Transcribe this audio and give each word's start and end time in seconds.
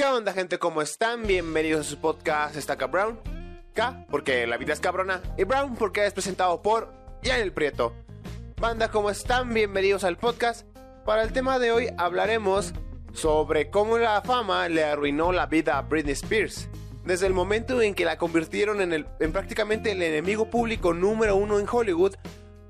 ¿Qué 0.00 0.06
onda 0.06 0.32
gente? 0.32 0.58
¿Cómo 0.58 0.80
están? 0.80 1.26
Bienvenidos 1.26 1.86
a 1.86 1.90
su 1.90 1.98
podcast 1.98 2.56
Estaca 2.56 2.86
Brown. 2.86 3.20
K 3.74 4.06
porque 4.08 4.46
la 4.46 4.56
vida 4.56 4.72
es 4.72 4.80
cabrona 4.80 5.20
y 5.36 5.44
Brown 5.44 5.76
porque 5.76 6.06
es 6.06 6.14
presentado 6.14 6.62
por 6.62 6.90
el 7.22 7.52
Prieto. 7.52 7.92
Banda, 8.58 8.90
¿cómo 8.90 9.10
están? 9.10 9.52
Bienvenidos 9.52 10.04
al 10.04 10.16
podcast. 10.16 10.66
Para 11.04 11.22
el 11.22 11.34
tema 11.34 11.58
de 11.58 11.72
hoy 11.72 11.88
hablaremos 11.98 12.72
sobre 13.12 13.68
cómo 13.68 13.98
la 13.98 14.22
fama 14.22 14.70
le 14.70 14.84
arruinó 14.84 15.32
la 15.32 15.44
vida 15.44 15.76
a 15.76 15.82
Britney 15.82 16.14
Spears. 16.14 16.70
Desde 17.04 17.26
el 17.26 17.34
momento 17.34 17.82
en 17.82 17.94
que 17.94 18.06
la 18.06 18.16
convirtieron 18.16 18.80
en, 18.80 18.94
el, 18.94 19.06
en 19.20 19.32
prácticamente 19.32 19.92
el 19.92 20.02
enemigo 20.02 20.48
público 20.48 20.94
número 20.94 21.36
uno 21.36 21.60
en 21.60 21.66
Hollywood, 21.70 22.14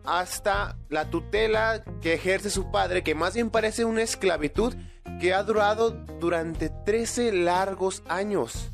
hasta 0.05 0.77
la 0.89 1.11
tutela 1.11 1.85
que 2.01 2.15
ejerce 2.15 2.51
su 2.51 2.71
padre, 2.71 3.03
que 3.03 3.15
más 3.15 3.35
bien 3.35 3.51
parece 3.51 3.85
una 3.85 4.03
esclavitud 4.03 4.75
que 5.21 5.35
ha 5.35 5.43
durado 5.43 5.91
durante 6.21 6.71
13 6.71 7.33
largos 7.33 8.03
años. 8.09 8.71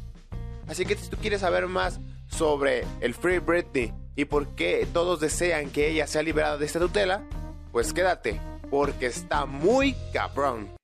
Así 0.69 0.85
que 0.85 0.97
si 0.97 1.09
tú 1.09 1.17
quieres 1.17 1.41
saber 1.41 1.67
más 1.67 2.01
sobre 2.29 2.85
el 3.01 3.15
Free 3.15 3.39
Britney 3.39 3.93
y 4.15 4.25
por 4.25 4.55
qué 4.55 4.87
todos 4.93 5.21
desean 5.21 5.71
que 5.71 5.89
ella 5.89 6.07
sea 6.07 6.23
liberada 6.23 6.59
de 6.59 6.67
esta 6.67 6.81
tutela, 6.81 7.23
pues 7.73 7.93
quédate, 7.93 8.41
porque 8.71 9.07
está 9.07 9.47
muy 9.47 9.95
cabrón. 10.13 10.75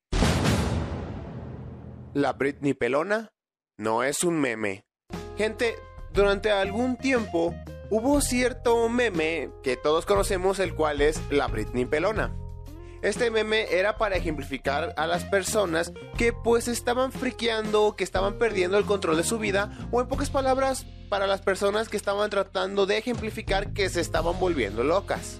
La 2.13 2.33
Britney 2.33 2.73
pelona 2.73 3.29
no 3.77 4.03
es 4.03 4.23
un 4.23 4.39
meme. 4.39 4.85
Gente, 5.37 5.75
durante 6.13 6.51
algún 6.51 6.95
tiempo 6.95 7.55
hubo 7.93 8.21
cierto 8.21 8.89
meme 8.89 9.51
que 9.61 9.77
todos 9.77 10.07
conocemos, 10.07 10.57
el 10.57 10.73
cual 10.73 10.99
es 10.99 11.21
la 11.29 11.45
Britney 11.45 11.85
pelona. 11.85 12.33
Este 13.03 13.29
meme 13.29 13.67
era 13.69 13.99
para 13.99 14.15
ejemplificar 14.15 14.95
a 14.97 15.05
las 15.05 15.25
personas 15.25 15.93
que 16.17 16.33
pues 16.33 16.67
estaban 16.67 17.11
friqueando, 17.11 17.95
que 17.95 18.03
estaban 18.03 18.39
perdiendo 18.39 18.79
el 18.79 18.85
control 18.85 19.17
de 19.17 19.23
su 19.23 19.37
vida, 19.37 19.77
o 19.91 20.01
en 20.01 20.07
pocas 20.07 20.31
palabras, 20.31 20.87
para 21.07 21.27
las 21.27 21.41
personas 21.41 21.87
que 21.87 21.97
estaban 21.97 22.31
tratando 22.31 22.87
de 22.87 22.97
ejemplificar 22.97 23.73
que 23.73 23.87
se 23.89 24.01
estaban 24.01 24.39
volviendo 24.39 24.83
locas. 24.83 25.39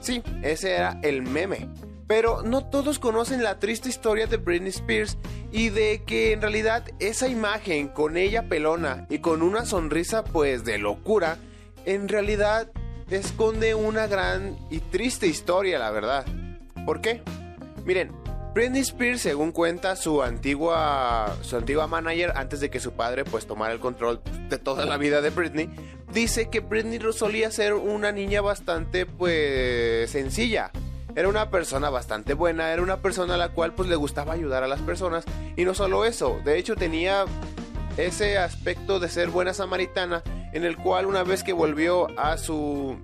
Sí, 0.00 0.22
ese 0.42 0.74
era 0.74 1.00
el 1.02 1.22
meme. 1.22 1.70
Pero 2.06 2.42
no 2.42 2.66
todos 2.66 2.98
conocen 2.98 3.42
la 3.42 3.60
triste 3.60 3.88
historia 3.88 4.26
de 4.26 4.36
Britney 4.36 4.68
Spears 4.68 5.16
y 5.52 5.70
de 5.70 6.02
que 6.04 6.32
en 6.32 6.42
realidad 6.42 6.84
esa 6.98 7.28
imagen 7.28 7.88
con 7.88 8.18
ella 8.18 8.46
pelona 8.46 9.06
y 9.08 9.20
con 9.20 9.40
una 9.40 9.64
sonrisa 9.64 10.22
pues 10.22 10.66
de 10.66 10.76
locura, 10.76 11.38
en 11.86 12.08
realidad 12.08 12.70
esconde 13.10 13.74
una 13.74 14.06
gran 14.06 14.56
y 14.70 14.78
triste 14.78 15.26
historia, 15.26 15.78
la 15.78 15.90
verdad. 15.90 16.24
¿Por 16.86 17.00
qué? 17.00 17.22
Miren, 17.84 18.12
Britney 18.54 18.82
Spears, 18.82 19.20
según 19.20 19.52
cuenta 19.52 19.96
su 19.96 20.22
antigua, 20.22 21.36
su 21.42 21.56
antigua 21.56 21.86
manager, 21.86 22.32
antes 22.36 22.60
de 22.60 22.70
que 22.70 22.80
su 22.80 22.92
padre 22.92 23.24
pues 23.24 23.46
tomara 23.46 23.72
el 23.72 23.80
control 23.80 24.20
de 24.48 24.58
toda 24.58 24.86
la 24.86 24.96
vida 24.96 25.20
de 25.20 25.30
Britney, 25.30 25.68
dice 26.12 26.48
que 26.50 26.60
Britney 26.60 27.00
solía 27.12 27.50
ser 27.50 27.74
una 27.74 28.12
niña 28.12 28.40
bastante 28.40 29.06
pues 29.06 30.10
sencilla. 30.10 30.70
Era 31.16 31.28
una 31.28 31.50
persona 31.50 31.90
bastante 31.90 32.34
buena, 32.34 32.72
era 32.72 32.82
una 32.82 32.96
persona 32.98 33.34
a 33.34 33.38
la 33.38 33.50
cual 33.50 33.72
pues 33.74 33.88
le 33.88 33.96
gustaba 33.96 34.32
ayudar 34.32 34.64
a 34.64 34.68
las 34.68 34.80
personas 34.80 35.24
y 35.56 35.64
no 35.64 35.74
solo 35.74 36.04
eso, 36.04 36.40
de 36.44 36.58
hecho 36.58 36.74
tenía 36.74 37.24
ese 37.96 38.38
aspecto 38.38 38.98
de 38.98 39.08
ser 39.08 39.30
buena 39.30 39.54
samaritana 39.54 40.24
en 40.54 40.64
el 40.64 40.76
cual 40.76 41.06
una 41.06 41.22
vez 41.22 41.42
que 41.42 41.52
volvió 41.52 42.08
a 42.18 42.38
su 42.38 42.96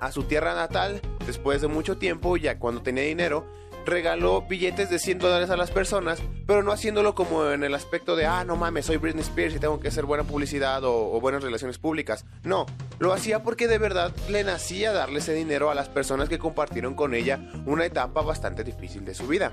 a 0.00 0.12
su 0.12 0.24
tierra 0.24 0.54
natal 0.54 1.00
después 1.26 1.60
de 1.60 1.68
mucho 1.68 1.98
tiempo, 1.98 2.36
ya 2.36 2.58
cuando 2.58 2.82
tenía 2.82 3.04
dinero, 3.04 3.46
regaló 3.84 4.42
billetes 4.42 4.90
de 4.90 4.98
100 4.98 5.18
dólares 5.18 5.50
a 5.50 5.56
las 5.56 5.70
personas, 5.70 6.22
pero 6.46 6.62
no 6.62 6.72
haciéndolo 6.72 7.14
como 7.14 7.50
en 7.50 7.64
el 7.64 7.74
aspecto 7.74 8.16
de, 8.16 8.26
ah, 8.26 8.44
no 8.44 8.56
mames, 8.56 8.86
soy 8.86 8.96
Britney 8.98 9.22
Spears 9.22 9.54
y 9.56 9.58
tengo 9.58 9.80
que 9.80 9.88
hacer 9.88 10.04
buena 10.04 10.24
publicidad 10.24 10.84
o, 10.84 11.12
o, 11.12 11.20
buenas 11.20 11.42
relaciones 11.42 11.78
públicas. 11.78 12.24
No, 12.44 12.66
lo 12.98 13.12
hacía 13.12 13.42
porque 13.42 13.66
de 13.66 13.78
verdad 13.78 14.14
le 14.28 14.44
nacía 14.44 14.92
darle 14.92 15.18
ese 15.18 15.34
dinero 15.34 15.70
a 15.70 15.74
las 15.74 15.88
personas 15.88 16.28
que 16.28 16.38
compartieron 16.38 16.94
con 16.94 17.14
ella 17.14 17.40
una 17.66 17.84
etapa 17.84 18.22
bastante 18.22 18.62
difícil 18.62 19.04
de 19.04 19.14
su 19.14 19.26
vida. 19.26 19.52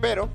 Pero, 0.00 0.28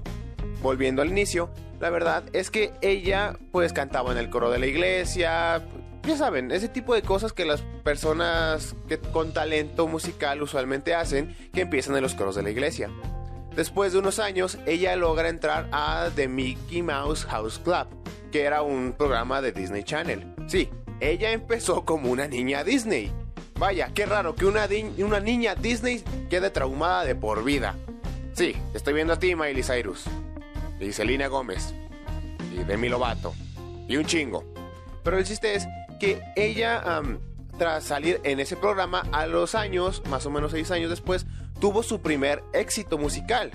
volviendo 0.62 1.02
al 1.02 1.10
inicio, 1.10 1.50
la 1.80 1.90
verdad 1.90 2.24
es 2.34 2.50
que 2.50 2.72
ella 2.82 3.38
pues 3.52 3.74
cantaba 3.74 4.12
en 4.12 4.18
el 4.18 4.30
coro 4.30 4.50
de 4.50 4.60
la 4.60 4.68
iglesia, 4.68 5.62
ya 6.06 6.18
saben, 6.18 6.52
ese 6.52 6.68
tipo 6.68 6.94
de 6.94 7.02
cosas 7.02 7.32
que 7.32 7.46
las 7.46 7.62
personas 7.84 8.76
que 8.90 9.00
con 9.00 9.34
talento 9.34 9.88
musical 9.88 10.42
usualmente 10.42 10.94
hacen, 10.96 11.36
que 11.54 11.62
empiezan 11.62 11.96
en 11.96 12.02
los 12.02 12.14
coros 12.14 12.36
de 12.36 12.44
la 12.44 12.50
iglesia. 12.50 12.90
Después 13.56 13.94
de 13.94 14.00
unos 14.00 14.20
años, 14.20 14.58
ella 14.66 14.96
logra 14.96 15.30
entrar 15.30 15.70
a 15.72 16.10
The 16.14 16.28
Mickey 16.28 16.82
Mouse 16.82 17.26
House 17.26 17.60
Club, 17.60 17.88
que 18.32 18.44
era 18.44 18.64
un 18.64 18.94
programa 18.98 19.42
de 19.42 19.52
Disney 19.54 19.84
Channel. 19.84 20.34
Sí, 20.48 20.70
ella 21.00 21.32
empezó 21.32 21.86
como 21.86 22.12
una 22.12 22.28
niña 22.28 22.64
Disney. 22.64 23.12
Vaya, 23.60 23.92
qué 23.94 24.06
raro 24.06 24.36
que 24.36 24.46
una, 24.46 24.68
niña 25.20 25.56
Disney 25.56 26.04
quede 26.30 26.50
traumada 26.50 27.06
de 27.06 27.16
por 27.16 27.44
vida. 27.44 27.76
Sí, 28.34 28.56
estoy 28.74 28.94
viendo 28.94 29.14
a 29.14 29.20
ti, 29.20 29.36
Miley 29.36 29.64
Cyrus. 29.64 30.06
Y 30.86 30.94
Selena 30.94 31.28
Gómez. 31.28 31.74
Y 32.54 32.64
Demi 32.64 32.90
Lovato. 32.90 33.34
Y 33.88 33.98
un 33.98 34.06
chingo. 34.06 34.44
Pero 35.04 35.18
el 35.18 35.26
chiste 35.26 35.56
es 35.56 35.68
que 36.00 36.22
ella, 36.36 37.02
tras 37.58 37.84
salir 37.84 38.20
en 38.24 38.40
ese 38.40 38.56
programa, 38.56 39.04
a 39.12 39.28
los 39.28 39.56
años, 39.56 40.02
más 40.10 40.26
o 40.26 40.30
menos 40.30 40.52
seis 40.52 40.72
años 40.72 40.90
después, 40.90 41.26
tuvo 41.60 41.84
su 41.84 42.02
primer 42.02 42.44
éxito 42.54 42.98
musical. 42.98 43.52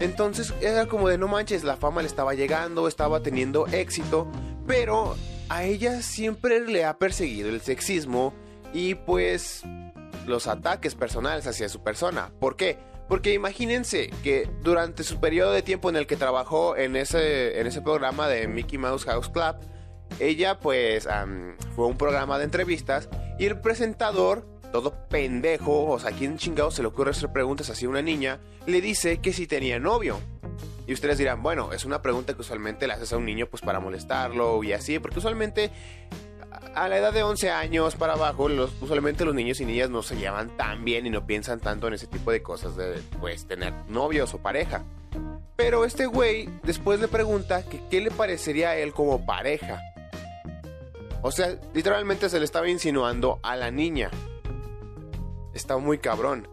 Entonces 0.00 0.54
era 0.62 0.86
como 0.86 1.08
de 1.08 1.18
no 1.18 1.28
manches, 1.28 1.62
la 1.62 1.76
fama 1.76 2.00
le 2.00 2.08
estaba 2.08 2.34
llegando, 2.34 2.88
estaba 2.88 3.20
teniendo 3.20 3.66
éxito, 3.66 4.26
pero 4.66 5.14
a 5.50 5.64
ella 5.64 6.00
siempre 6.00 6.60
le 6.60 6.86
ha 6.86 6.96
perseguido 6.96 7.50
el 7.50 7.60
sexismo 7.60 8.32
y 8.72 8.94
pues 8.94 9.62
los 10.26 10.46
ataques 10.46 10.94
personales 10.94 11.46
hacia 11.46 11.68
su 11.68 11.82
persona. 11.82 12.30
¿Por 12.40 12.56
qué? 12.56 12.78
Porque 13.10 13.34
imagínense 13.34 14.08
que 14.22 14.48
durante 14.62 15.02
su 15.02 15.18
periodo 15.18 15.50
de 15.50 15.62
tiempo 15.62 15.90
en 15.90 15.96
el 15.96 16.06
que 16.06 16.14
trabajó 16.14 16.76
en 16.76 16.94
ese, 16.94 17.58
en 17.58 17.66
ese 17.66 17.82
programa 17.82 18.28
de 18.28 18.46
Mickey 18.46 18.78
Mouse 18.78 19.04
House 19.04 19.28
Club, 19.28 19.56
ella 20.20 20.60
pues 20.60 21.08
fue 21.74 21.86
un 21.86 21.96
programa 21.96 22.38
de 22.38 22.44
entrevistas 22.44 23.08
y 23.36 23.46
el 23.46 23.60
presentador, 23.60 24.46
todo 24.72 25.08
pendejo, 25.08 25.86
o 25.86 25.98
sea, 25.98 26.12
¿quién 26.12 26.38
chingado 26.38 26.70
se 26.70 26.82
le 26.82 26.88
ocurre 26.88 27.10
hacer 27.10 27.32
preguntas 27.32 27.68
así 27.68 27.84
a 27.84 27.88
una 27.88 28.00
niña? 28.00 28.38
Le 28.66 28.80
dice 28.80 29.18
que 29.18 29.32
si 29.32 29.48
tenía 29.48 29.80
novio. 29.80 30.20
Y 30.86 30.92
ustedes 30.92 31.18
dirán, 31.18 31.42
bueno, 31.42 31.72
es 31.72 31.84
una 31.84 32.02
pregunta 32.02 32.34
que 32.34 32.42
usualmente 32.42 32.86
le 32.86 32.92
haces 32.92 33.12
a 33.12 33.16
un 33.16 33.24
niño 33.24 33.48
pues 33.50 33.60
para 33.60 33.80
molestarlo 33.80 34.62
y 34.62 34.72
así, 34.72 35.00
porque 35.00 35.18
usualmente 35.18 35.72
a 36.74 36.88
la 36.88 36.98
edad 36.98 37.12
de 37.12 37.22
11 37.22 37.50
años 37.50 37.96
para 37.96 38.14
abajo, 38.14 38.48
los, 38.48 38.70
usualmente 38.80 39.24
los 39.24 39.34
niños 39.34 39.60
y 39.60 39.64
niñas 39.64 39.90
no 39.90 40.02
se 40.02 40.16
llevan 40.16 40.56
tan 40.56 40.84
bien 40.84 41.06
y 41.06 41.10
no 41.10 41.26
piensan 41.26 41.60
tanto 41.60 41.88
en 41.88 41.94
ese 41.94 42.06
tipo 42.06 42.30
de 42.30 42.42
cosas 42.42 42.76
de 42.76 43.00
pues 43.20 43.46
tener 43.46 43.72
novios 43.88 44.34
o 44.34 44.38
pareja. 44.38 44.84
Pero 45.56 45.84
este 45.84 46.06
güey 46.06 46.48
después 46.62 47.00
le 47.00 47.08
pregunta 47.08 47.62
que 47.64 47.82
qué 47.90 48.00
le 48.00 48.10
parecería 48.10 48.70
a 48.70 48.76
él 48.76 48.92
como 48.92 49.26
pareja. 49.26 49.80
O 51.22 51.30
sea, 51.30 51.56
literalmente 51.74 52.30
se 52.30 52.38
le 52.38 52.44
estaba 52.44 52.68
insinuando 52.68 53.40
a 53.42 53.56
la 53.56 53.70
niña. 53.70 54.10
Está 55.52 55.76
muy 55.76 55.98
cabrón. 55.98 56.48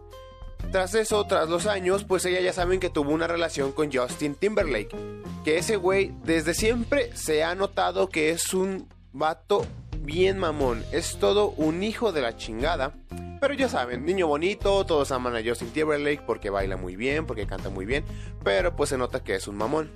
Tras 0.72 0.94
eso, 0.94 1.24
tras 1.24 1.48
los 1.48 1.66
años, 1.66 2.04
pues 2.04 2.26
ella 2.26 2.40
ya 2.40 2.52
saben 2.52 2.80
que 2.80 2.90
tuvo 2.90 3.12
una 3.12 3.26
relación 3.26 3.72
con 3.72 3.90
Justin 3.90 4.34
Timberlake. 4.34 4.94
Que 5.42 5.56
ese 5.56 5.76
güey 5.76 6.12
desde 6.24 6.52
siempre 6.52 7.16
se 7.16 7.42
ha 7.42 7.54
notado 7.54 8.10
que 8.10 8.30
es 8.30 8.52
un 8.52 8.88
vato 9.12 9.64
bien 9.98 10.38
mamón. 10.38 10.84
Es 10.92 11.18
todo 11.18 11.50
un 11.50 11.82
hijo 11.82 12.12
de 12.12 12.22
la 12.22 12.36
chingada. 12.36 12.94
Pero 13.40 13.54
ya 13.54 13.68
saben, 13.68 14.04
niño 14.04 14.26
bonito, 14.26 14.84
todos 14.84 15.12
aman 15.12 15.36
a 15.36 15.42
Justin 15.44 15.70
Timberlake 15.70 16.22
porque 16.26 16.50
baila 16.50 16.76
muy 16.76 16.96
bien, 16.96 17.24
porque 17.26 17.46
canta 17.46 17.70
muy 17.70 17.86
bien. 17.86 18.04
Pero 18.42 18.74
pues 18.74 18.90
se 18.90 18.98
nota 18.98 19.22
que 19.22 19.36
es 19.36 19.46
un 19.46 19.56
mamón. 19.56 19.90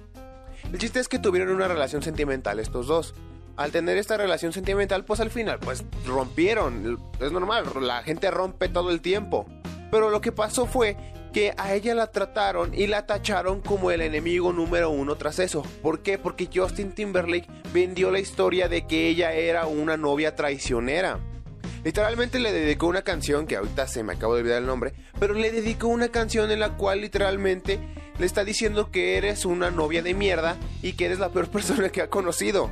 El 0.73 0.79
chiste 0.79 1.00
es 1.00 1.09
que 1.09 1.19
tuvieron 1.19 1.50
una 1.50 1.67
relación 1.67 2.03
sentimental 2.03 2.61
estos 2.61 2.87
dos 2.87 3.15
al 3.56 3.71
tener 3.71 3.99
esta 3.99 4.17
relación 4.17 4.53
sentimental, 4.53 5.05
pues 5.05 5.21
al 5.21 5.31
final, 5.31 5.59
pues 5.59 5.85
rompieron. 6.06 6.99
Es 7.21 7.32
normal, 7.32 7.65
la 7.81 8.03
gente 8.03 8.31
rompe 8.31 8.69
todo 8.69 8.91
el 8.91 9.00
tiempo. 9.00 9.47
Pero 9.91 10.11
lo 10.11 10.21
que 10.21 10.32
pasó 10.32 10.67
fue 10.67 10.97
que 11.32 11.55
a 11.56 11.75
ella 11.75 11.94
la 11.94 12.11
trataron 12.11 12.75
y 12.75 12.87
la 12.87 13.06
tacharon 13.06 13.61
como 13.61 13.90
el 13.90 14.02
enemigo 14.02 14.52
número 14.52 14.90
uno 14.90 15.17
tras 15.17 15.38
eso. 15.38 15.62
¿Por 15.82 16.00
qué? 16.00 16.19
Porque 16.19 16.49
Justin 16.52 16.93
Timberlake 16.93 17.49
vendió 17.73 18.11
la 18.11 18.20
historia 18.20 18.69
de 18.69 18.87
que 18.87 19.08
ella 19.08 19.32
era 19.32 19.67
una 19.67 19.96
novia 19.96 20.37
traicionera. 20.37 21.19
Literalmente 21.84 22.38
le 22.38 22.52
dedicó 22.52 22.87
una 22.87 23.02
canción, 23.02 23.46
que 23.46 23.56
ahorita 23.56 23.88
se 23.88 24.05
me 24.05 24.12
acabo 24.12 24.34
de 24.34 24.43
olvidar 24.43 24.58
el 24.58 24.67
nombre, 24.67 24.93
pero 25.19 25.34
le 25.34 25.50
dedicó 25.50 25.88
una 25.88 26.11
canción 26.11 26.50
en 26.52 26.61
la 26.61 26.76
cual 26.76 27.00
literalmente 27.00 27.81
le 28.19 28.26
está 28.26 28.44
diciendo 28.44 28.90
que 28.93 29.17
eres 29.17 29.44
una 29.44 29.70
novia 29.70 30.02
de 30.02 30.14
mierda 30.14 30.56
y 30.81 30.93
que 30.93 31.06
eres 31.06 31.19
la 31.19 31.31
peor 31.31 31.49
persona 31.50 31.88
que 31.88 32.02
ha 32.02 32.08
conocido 32.08 32.70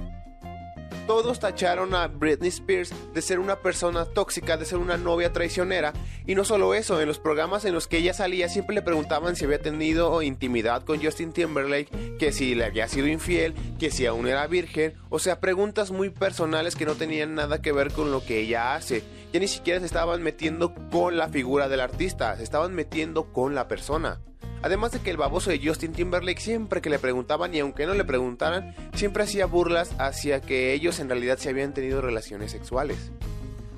todos 1.10 1.40
tacharon 1.40 1.92
a 1.96 2.06
Britney 2.06 2.50
Spears 2.50 2.94
de 3.12 3.20
ser 3.20 3.40
una 3.40 3.56
persona 3.56 4.04
tóxica, 4.04 4.56
de 4.56 4.64
ser 4.64 4.78
una 4.78 4.96
novia 4.96 5.32
traicionera. 5.32 5.92
Y 6.24 6.36
no 6.36 6.44
solo 6.44 6.72
eso, 6.72 7.00
en 7.00 7.08
los 7.08 7.18
programas 7.18 7.64
en 7.64 7.74
los 7.74 7.88
que 7.88 7.96
ella 7.96 8.14
salía 8.14 8.48
siempre 8.48 8.76
le 8.76 8.82
preguntaban 8.82 9.34
si 9.34 9.44
había 9.44 9.58
tenido 9.60 10.22
intimidad 10.22 10.84
con 10.84 11.02
Justin 11.02 11.32
Timberlake, 11.32 12.16
que 12.16 12.30
si 12.30 12.54
le 12.54 12.66
había 12.66 12.86
sido 12.86 13.08
infiel, 13.08 13.54
que 13.80 13.90
si 13.90 14.06
aún 14.06 14.28
era 14.28 14.46
virgen. 14.46 14.94
O 15.08 15.18
sea, 15.18 15.40
preguntas 15.40 15.90
muy 15.90 16.10
personales 16.10 16.76
que 16.76 16.86
no 16.86 16.94
tenían 16.94 17.34
nada 17.34 17.60
que 17.60 17.72
ver 17.72 17.90
con 17.90 18.12
lo 18.12 18.24
que 18.24 18.38
ella 18.38 18.76
hace. 18.76 19.02
Ya 19.32 19.40
ni 19.40 19.48
siquiera 19.48 19.80
se 19.80 19.86
estaban 19.86 20.22
metiendo 20.22 20.76
con 20.92 21.16
la 21.16 21.28
figura 21.28 21.68
del 21.68 21.80
artista, 21.80 22.36
se 22.36 22.44
estaban 22.44 22.72
metiendo 22.72 23.32
con 23.32 23.56
la 23.56 23.66
persona. 23.66 24.20
Además 24.62 24.92
de 24.92 25.00
que 25.00 25.10
el 25.10 25.16
baboso 25.16 25.50
de 25.50 25.60
Justin 25.62 25.92
Timberlake 25.92 26.40
siempre 26.40 26.82
que 26.82 26.90
le 26.90 26.98
preguntaban 26.98 27.54
y 27.54 27.60
aunque 27.60 27.86
no 27.86 27.94
le 27.94 28.04
preguntaran, 28.04 28.74
siempre 28.94 29.24
hacía 29.24 29.46
burlas 29.46 29.92
hacia 29.98 30.40
que 30.40 30.74
ellos 30.74 31.00
en 31.00 31.08
realidad 31.08 31.38
se 31.38 31.48
habían 31.48 31.72
tenido 31.72 32.02
relaciones 32.02 32.50
sexuales. 32.50 33.10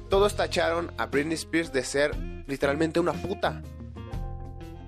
Todos 0.09 0.37
tacharon 0.37 0.93
a 0.99 1.07
Britney 1.07 1.35
Spears 1.35 1.73
de 1.73 1.85
ser 1.85 2.17
literalmente 2.47 3.01
una 3.01 3.13
puta. 3.13 3.63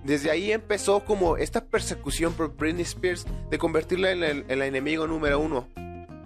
Desde 0.02 0.30
ahí 0.30 0.52
empezó 0.52 1.04
como 1.04 1.36
esta 1.36 1.64
persecución 1.64 2.34
por 2.34 2.56
Britney 2.56 2.82
Spears 2.82 3.24
de 3.48 3.58
convertirla 3.58 4.10
en 4.10 4.22
el, 4.22 4.38
en 4.40 4.50
el 4.50 4.62
enemigo 4.62 5.06
número 5.06 5.38
uno. 5.38 5.68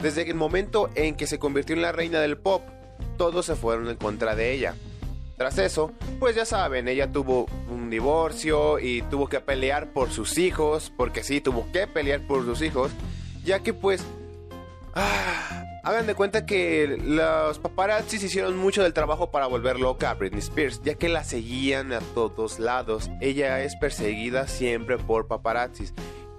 Desde 0.01 0.29
el 0.29 0.35
momento 0.35 0.91
en 0.95 1.15
que 1.15 1.27
se 1.27 1.39
convirtió 1.39 1.77
en 1.77 1.83
la 1.83 1.93
reina 1.93 2.21
del 2.21 2.39
pop, 2.39 2.63
todos 3.17 3.47
se 3.47 3.55
fueron 3.55 3.89
en 3.89 3.97
contra 3.97 4.35
de 4.35 4.53
ella. 4.53 4.75
Tras 5.39 5.57
eso, 5.59 5.93
pues 6.19 6.35
ya 6.35 6.45
saben, 6.45 6.89
ella 6.89 7.13
tuvo 7.13 7.47
un 7.71 7.91
divorcio 7.91 8.81
y 8.81 9.03
tuvo 9.03 9.29
que 9.29 9.39
pelear 9.39 9.93
por 9.93 10.11
sus 10.11 10.37
hijos, 10.37 10.93
porque 10.97 11.23
sí, 11.23 11.41
tuvo 11.41 11.71
que 11.73 11.87
pelear 11.87 12.27
por 12.27 12.45
sus 12.45 12.61
hijos, 12.61 12.91
ya 13.45 13.61
que 13.61 13.73
pues... 13.73 14.05
Ah, 14.95 15.65
hagan 15.85 16.09
de 16.09 16.17
cuenta 16.17 16.45
que 16.45 16.99
los 17.03 17.61
paparazzis 17.61 18.23
hicieron 18.25 18.57
mucho 18.57 18.83
del 18.83 18.93
trabajo 18.93 19.31
para 19.31 19.47
volver 19.47 19.79
loca 19.79 20.11
a 20.11 20.15
Britney 20.15 20.41
Spears, 20.41 20.83
ya 20.83 20.97
que 20.97 21.09
la 21.09 21.23
seguían 21.23 21.93
a 21.93 22.01
todos 22.01 22.59
lados. 22.59 23.09
Ella 23.21 23.63
es 23.63 23.77
perseguida 23.77 24.49
siempre 24.49 24.99
por 24.99 25.29
paparazzis. 25.29 25.95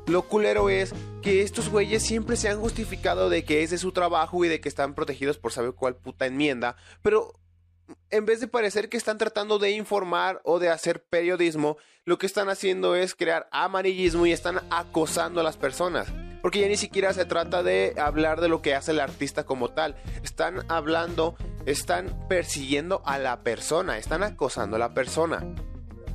Lo 0.08 0.24
culero 0.24 0.70
es 0.70 0.94
que 1.22 1.42
estos 1.42 1.70
güeyes 1.70 2.04
siempre 2.04 2.36
se 2.36 2.50
han 2.50 2.60
justificado 2.60 3.30
de 3.30 3.46
que 3.46 3.64
es 3.64 3.70
de 3.70 3.78
su 3.78 3.94
trabajo 3.94 4.44
y 4.44 4.50
de 4.50 4.60
que 4.60 4.68
están 4.68 4.94
protegidos 4.94 5.38
por 5.38 5.54
saber 5.54 5.72
cuál 5.72 5.96
puta 5.96 6.26
enmienda, 6.26 6.76
pero 7.02 7.34
en 8.10 8.26
vez 8.26 8.40
de 8.40 8.48
parecer 8.48 8.90
que 8.90 8.98
están 8.98 9.18
tratando 9.18 9.60
de 9.60 9.72
informar 9.72 10.42
o 10.44 10.60
de 10.60 10.70
hacer 10.70 11.04
periodismo, 11.04 11.78
lo 12.06 12.18
que 12.18 12.26
están 12.26 12.50
haciendo 12.50 12.96
es 12.96 13.16
crear 13.16 13.48
amarillismo 13.52 14.26
y 14.26 14.32
están 14.32 14.62
acosando 14.72 15.42
a 15.42 15.44
las 15.44 15.58
personas. 15.58 16.08
Porque 16.42 16.62
ya 16.62 16.68
ni 16.68 16.78
siquiera 16.78 17.14
se 17.14 17.26
trata 17.26 17.64
de 17.64 17.94
hablar 17.98 18.40
de 18.40 18.48
lo 18.48 18.62
que 18.62 18.74
hace 18.74 18.92
el 18.92 19.00
artista 19.00 19.44
como 19.44 19.70
tal. 19.70 19.96
Están 20.24 20.64
hablando, 20.70 21.36
están 21.66 22.28
persiguiendo 22.30 23.02
a 23.06 23.20
la 23.20 23.42
persona, 23.44 23.98
están 23.98 24.24
acosando 24.24 24.78
a 24.78 24.80
la 24.80 24.94
persona. 24.94 25.44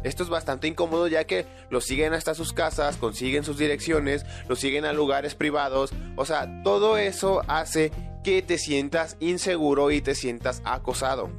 Esto 0.03 0.23
es 0.23 0.29
bastante 0.29 0.67
incómodo 0.67 1.09
ya 1.09 1.25
que 1.25 1.47
los 1.71 1.85
siguen 1.85 2.13
hasta 2.13 2.35
sus 2.35 2.53
casas, 2.53 2.97
consiguen 2.97 3.45
sus 3.45 3.59
direcciones, 3.59 4.25
los 4.49 4.59
siguen 4.61 4.85
a 4.85 4.93
lugares 4.93 5.35
privados. 5.35 5.93
O 6.17 6.25
sea, 6.25 6.63
todo 6.63 6.99
eso 6.99 7.43
hace 7.49 7.91
que 8.23 8.43
te 8.43 8.59
sientas 8.59 9.17
inseguro 9.21 9.91
y 9.91 10.01
te 10.01 10.15
sientas 10.15 10.63
acosado 10.65 11.31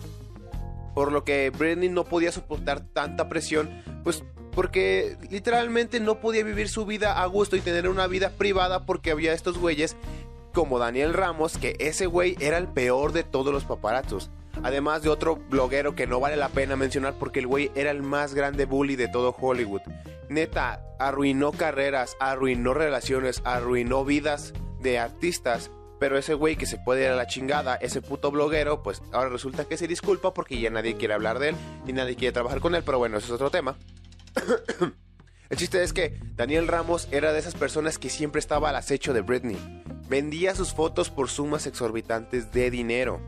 por 0.95 1.11
lo 1.11 1.23
que 1.23 1.51
Britney 1.51 1.89
no 1.89 2.05
podía 2.05 2.31
soportar 2.31 2.79
tanta 2.79 3.29
presión, 3.29 3.69
pues 4.03 4.23
porque 4.51 5.17
literalmente 5.29 5.99
no 5.99 6.21
podía 6.21 6.43
vivir 6.43 6.69
su 6.69 6.85
vida 6.85 7.21
a 7.21 7.25
gusto 7.25 7.57
y 7.57 7.61
tener 7.61 7.89
una 7.89 8.07
vida 8.07 8.31
privada 8.31 8.85
porque 8.85 9.11
había 9.11 9.33
estos 9.33 9.57
güeyes 9.57 9.97
como 10.53 10.79
Daniel 10.79 11.13
Ramos, 11.13 11.57
que 11.57 11.75
ese 11.79 12.05
güey 12.05 12.37
era 12.39 12.57
el 12.57 12.69
peor 12.69 13.11
de 13.11 13.23
todos 13.23 13.53
los 13.53 13.65
paparazzos. 13.65 14.31
Además 14.63 15.03
de 15.03 15.09
otro 15.09 15.35
bloguero 15.35 15.95
que 15.95 16.07
no 16.07 16.21
vale 16.21 16.37
la 16.37 16.47
pena 16.47 16.77
mencionar 16.77 17.15
porque 17.19 17.39
el 17.39 17.47
güey 17.47 17.71
era 17.75 17.91
el 17.91 18.01
más 18.01 18.33
grande 18.33 18.63
bully 18.63 18.95
de 18.95 19.09
todo 19.09 19.35
Hollywood. 19.37 19.81
Neta, 20.29 20.81
arruinó 20.97 21.51
carreras, 21.51 22.15
arruinó 22.21 22.73
relaciones, 22.73 23.41
arruinó 23.43 24.05
vidas 24.05 24.53
de 24.79 24.97
artistas 24.97 25.69
pero 25.99 26.17
ese 26.17 26.33
güey 26.33 26.55
que 26.55 26.65
se 26.65 26.77
puede 26.77 27.05
ir 27.05 27.11
a 27.11 27.15
la 27.15 27.27
chingada, 27.27 27.75
ese 27.75 28.01
puto 28.01 28.31
bloguero, 28.31 28.83
pues 28.83 29.01
ahora 29.11 29.29
resulta 29.29 29.65
que 29.65 29.77
se 29.77 29.87
disculpa 29.87 30.33
porque 30.33 30.59
ya 30.59 30.69
nadie 30.69 30.95
quiere 30.95 31.13
hablar 31.13 31.39
de 31.39 31.49
él 31.49 31.55
y 31.87 31.93
nadie 31.93 32.15
quiere 32.15 32.33
trabajar 32.33 32.59
con 32.59 32.75
él, 32.75 32.83
pero 32.83 32.97
bueno, 32.97 33.17
eso 33.17 33.27
es 33.27 33.33
otro 33.33 33.49
tema. 33.49 33.77
El 35.49 35.57
chiste 35.57 35.83
es 35.83 35.93
que 35.93 36.19
Daniel 36.35 36.67
Ramos 36.67 37.07
era 37.11 37.31
de 37.31 37.39
esas 37.39 37.53
personas 37.53 37.99
que 37.99 38.09
siempre 38.09 38.39
estaba 38.39 38.69
al 38.69 38.75
acecho 38.75 39.13
de 39.13 39.21
Britney. 39.21 39.83
Vendía 40.09 40.55
sus 40.55 40.73
fotos 40.73 41.11
por 41.11 41.29
sumas 41.29 41.67
exorbitantes 41.67 42.51
de 42.51 42.71
dinero. 42.71 43.21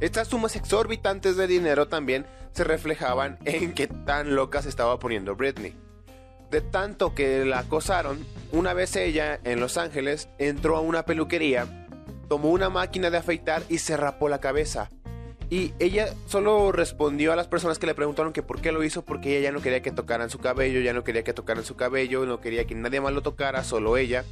Estas 0.00 0.28
sumas 0.28 0.56
exorbitantes 0.56 1.36
de 1.36 1.46
dinero 1.46 1.88
también 1.88 2.26
se 2.52 2.64
reflejaban 2.64 3.38
en 3.44 3.72
que 3.72 3.86
tan 3.88 4.34
loca 4.34 4.62
se 4.62 4.68
estaba 4.68 4.98
poniendo 4.98 5.36
Britney. 5.36 5.74
De 6.50 6.60
tanto 6.60 7.14
que 7.14 7.44
la 7.44 7.60
acosaron, 7.60 8.24
una 8.52 8.74
vez 8.74 8.94
ella 8.96 9.40
en 9.44 9.60
Los 9.60 9.76
Ángeles 9.76 10.28
entró 10.38 10.76
a 10.76 10.80
una 10.80 11.04
peluquería 11.04 11.87
tomó 12.28 12.50
una 12.50 12.68
máquina 12.68 13.10
de 13.10 13.18
afeitar 13.18 13.62
y 13.68 13.78
se 13.78 13.96
rapó 13.96 14.28
la 14.28 14.40
cabeza. 14.40 14.90
Y 15.50 15.72
ella 15.78 16.12
solo 16.26 16.72
respondió 16.72 17.32
a 17.32 17.36
las 17.36 17.48
personas 17.48 17.78
que 17.78 17.86
le 17.86 17.94
preguntaron 17.94 18.34
que 18.34 18.42
por 18.42 18.60
qué 18.60 18.70
lo 18.70 18.84
hizo, 18.84 19.02
porque 19.02 19.38
ella 19.38 19.48
ya 19.48 19.52
no 19.52 19.62
quería 19.62 19.80
que 19.80 19.90
tocaran 19.90 20.28
su 20.28 20.38
cabello, 20.38 20.80
ya 20.80 20.92
no 20.92 21.04
quería 21.04 21.24
que 21.24 21.32
tocaran 21.32 21.64
su 21.64 21.74
cabello, 21.74 22.26
no 22.26 22.40
quería 22.40 22.66
que 22.66 22.74
nadie 22.74 23.00
más 23.00 23.14
lo 23.14 23.22
tocara, 23.22 23.64
solo 23.64 23.96
ella. 23.96 24.24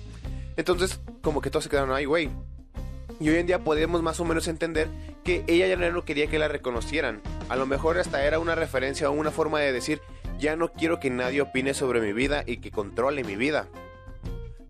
Entonces, 0.57 1.01
como 1.23 1.41
que 1.41 1.49
todos 1.49 1.65
se 1.65 1.71
quedaron 1.71 1.93
ahí, 1.93 2.05
güey. 2.05 2.29
Y 3.19 3.31
hoy 3.31 3.37
en 3.37 3.47
día 3.47 3.61
podemos 3.61 4.03
más 4.03 4.21
o 4.21 4.27
menos 4.27 4.47
entender 4.47 4.89
que 5.25 5.43
ella 5.47 5.67
ya 5.67 5.77
no 5.77 6.05
quería 6.05 6.27
que 6.27 6.39
la 6.39 6.49
reconocieran. 6.49 7.23
A 7.49 7.57
lo 7.57 7.65
mejor 7.65 7.99
hasta 7.99 8.23
era 8.23 8.39
una 8.39 8.55
referencia 8.55 9.09
o 9.09 9.13
una 9.13 9.31
forma 9.31 9.59
de 9.61 9.73
decir, 9.73 10.03
ya 10.39 10.55
no 10.55 10.71
quiero 10.71 11.01
que 11.01 11.09
nadie 11.09 11.41
opine 11.41 11.73
sobre 11.73 12.03
mi 12.03 12.13
vida 12.13 12.45
y 12.47 12.59
que 12.59 12.71
controle 12.71 13.25
mi 13.25 13.37
vida 13.37 13.69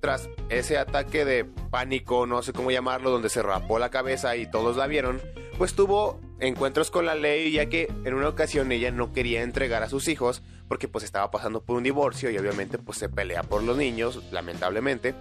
tras 0.01 0.29
ese 0.49 0.79
ataque 0.79 1.25
de 1.25 1.45
pánico, 1.45 2.27
no 2.27 2.43
sé 2.43 2.53
cómo 2.53 2.71
llamarlo, 2.71 3.11
donde 3.11 3.29
se 3.29 3.43
rapó 3.43 3.79
la 3.79 3.91
cabeza 3.91 4.37
y 4.37 4.51
todos 4.51 4.77
la 4.77 4.87
vieron, 4.87 5.21
pues 5.59 5.75
tuvo 5.75 6.21
encuentros 6.39 6.91
con 6.91 7.07
la 7.07 7.15
ley 7.15 7.51
ya 7.53 7.67
que 7.67 7.89
en 8.05 8.15
una 8.15 8.29
ocasión 8.29 8.71
ella 8.73 8.91
no 8.91 9.13
quería 9.13 9.43
entregar 9.43 9.83
a 9.83 9.89
sus 9.89 10.09
hijos 10.09 10.43
porque 10.69 10.89
pues 10.89 11.05
estaba 11.05 11.31
pasando 11.31 11.63
por 11.63 11.77
un 11.77 11.83
divorcio 11.83 12.31
y 12.31 12.39
obviamente 12.39 12.79
pues 12.79 12.99
se 12.99 13.09
pelea 13.09 13.43
por 13.43 13.63
los 13.63 13.77
niños, 13.77 14.23
lamentablemente. 14.33 15.15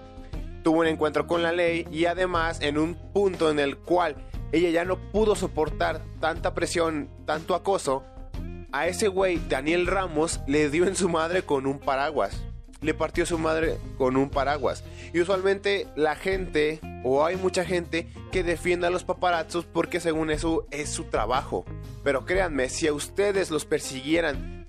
Tuvo 0.64 0.80
un 0.80 0.88
encuentro 0.88 1.28
con 1.28 1.44
la 1.44 1.52
ley 1.52 1.88
y 1.92 2.06
además 2.06 2.60
en 2.62 2.78
un 2.78 2.96
punto 3.14 3.52
en 3.52 3.60
el 3.60 3.78
cual 3.78 4.16
ella 4.52 4.70
ya 4.70 4.86
no 4.86 4.98
pudo 5.12 5.36
soportar 5.36 6.02
tanta 6.20 6.54
presión, 6.54 7.10
tanto 7.26 7.56
acoso, 7.56 8.04
a 8.72 8.88
ese 8.88 9.08
güey 9.08 9.40
Daniel 9.48 9.88
Ramos 9.88 10.42
le 10.48 10.70
dio 10.70 10.86
en 10.86 10.96
su 10.96 11.08
madre 11.08 11.44
con 11.44 11.66
un 11.66 11.80
paraguas 11.80 12.44
le 12.82 12.94
partió 12.94 13.26
su 13.26 13.38
madre 13.38 13.78
con 13.98 14.18
un 14.18 14.30
paraguas. 14.30 14.84
Y 15.14 15.22
usualmente 15.22 15.88
la 15.96 16.16
gente, 16.16 16.80
o 17.04 17.26
hay 17.26 17.36
mucha 17.36 17.66
gente, 17.66 18.08
que 18.32 18.44
defiende 18.44 18.88
a 18.88 18.92
los 18.92 19.04
paparazzos 19.04 19.66
porque 19.66 20.00
según 20.00 20.32
eso 20.32 20.68
es 20.72 20.90
su 20.90 21.06
trabajo. 21.06 21.66
Pero 22.04 22.26
créanme, 22.26 22.70
si 22.70 22.88
a 22.88 22.94
ustedes 22.94 23.52
los 23.52 23.66
persiguieran 23.66 24.66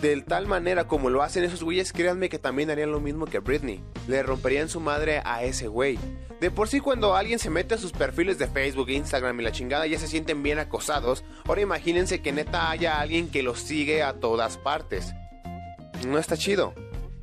de 0.00 0.20
tal 0.22 0.46
manera 0.46 0.86
como 0.86 1.10
lo 1.10 1.22
hacen 1.22 1.44
esos 1.44 1.62
güeyes, 1.62 1.92
créanme 1.92 2.28
que 2.28 2.38
también 2.38 2.70
harían 2.70 2.92
lo 2.92 3.00
mismo 3.00 3.26
que 3.26 3.38
Britney. 3.38 3.82
Le 4.08 4.22
romperían 4.22 4.68
su 4.68 4.80
madre 4.80 5.22
a 5.24 5.42
ese 5.42 5.68
güey. 5.68 5.98
De 6.40 6.50
por 6.50 6.68
sí 6.68 6.80
cuando 6.80 7.14
alguien 7.14 7.38
se 7.38 7.48
mete 7.48 7.74
a 7.74 7.78
sus 7.78 7.92
perfiles 7.92 8.38
de 8.38 8.46
Facebook, 8.46 8.90
Instagram 8.90 9.40
y 9.40 9.44
la 9.44 9.52
chingada 9.52 9.86
ya 9.86 9.98
se 9.98 10.06
sienten 10.06 10.42
bien 10.42 10.58
acosados, 10.58 11.24
ahora 11.46 11.62
imagínense 11.62 12.20
que 12.20 12.32
neta 12.32 12.70
haya 12.70 13.00
alguien 13.00 13.30
que 13.30 13.42
los 13.42 13.60
sigue 13.60 14.02
a 14.02 14.14
todas 14.14 14.58
partes. 14.58 15.14
No 16.06 16.18
está 16.18 16.36
chido. 16.36 16.74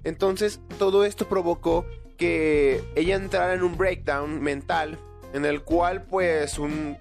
Entonces 0.04 0.60
todo 0.78 1.06
esto 1.06 1.28
provocó 1.28 1.86
que 2.18 2.84
ella 2.96 3.16
entrara 3.16 3.54
en 3.54 3.64
un 3.64 3.78
breakdown 3.78 4.42
mental 4.42 5.00
en 5.34 5.46
el 5.46 5.64
cual 5.64 6.04
pues 6.04 6.60
un, 6.60 6.98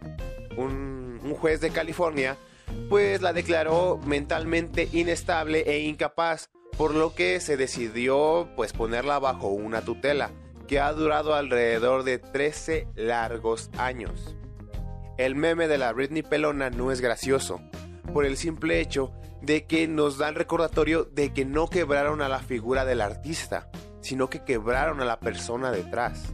un, 0.56 1.34
juez 1.40 1.60
de 1.60 1.70
California 1.70 2.36
pues 2.88 3.22
la 3.22 3.32
declaró 3.32 3.98
mentalmente 4.04 4.88
inestable 4.92 5.60
e 5.66 5.80
incapaz, 5.80 6.50
por 6.76 6.94
lo 6.94 7.14
que 7.14 7.40
se 7.40 7.56
decidió 7.56 8.48
pues 8.56 8.72
ponerla 8.72 9.18
bajo 9.18 9.48
una 9.48 9.82
tutela 9.82 10.30
que 10.66 10.80
ha 10.80 10.92
durado 10.92 11.34
alrededor 11.34 12.02
de 12.02 12.18
13 12.18 12.88
largos 12.94 13.70
años. 13.76 14.36
El 15.18 15.34
meme 15.34 15.68
de 15.68 15.78
la 15.78 15.92
Britney 15.92 16.22
Pelona 16.22 16.70
no 16.70 16.90
es 16.90 17.00
gracioso, 17.00 17.60
por 18.12 18.24
el 18.24 18.36
simple 18.36 18.80
hecho 18.80 19.12
de 19.42 19.66
que 19.66 19.88
nos 19.88 20.18
dan 20.18 20.36
recordatorio 20.36 21.04
de 21.04 21.32
que 21.32 21.44
no 21.44 21.68
quebraron 21.68 22.22
a 22.22 22.28
la 22.28 22.38
figura 22.38 22.84
del 22.84 23.00
artista, 23.00 23.70
sino 24.00 24.30
que 24.30 24.44
quebraron 24.44 25.00
a 25.00 25.04
la 25.04 25.20
persona 25.20 25.70
detrás. 25.72 26.32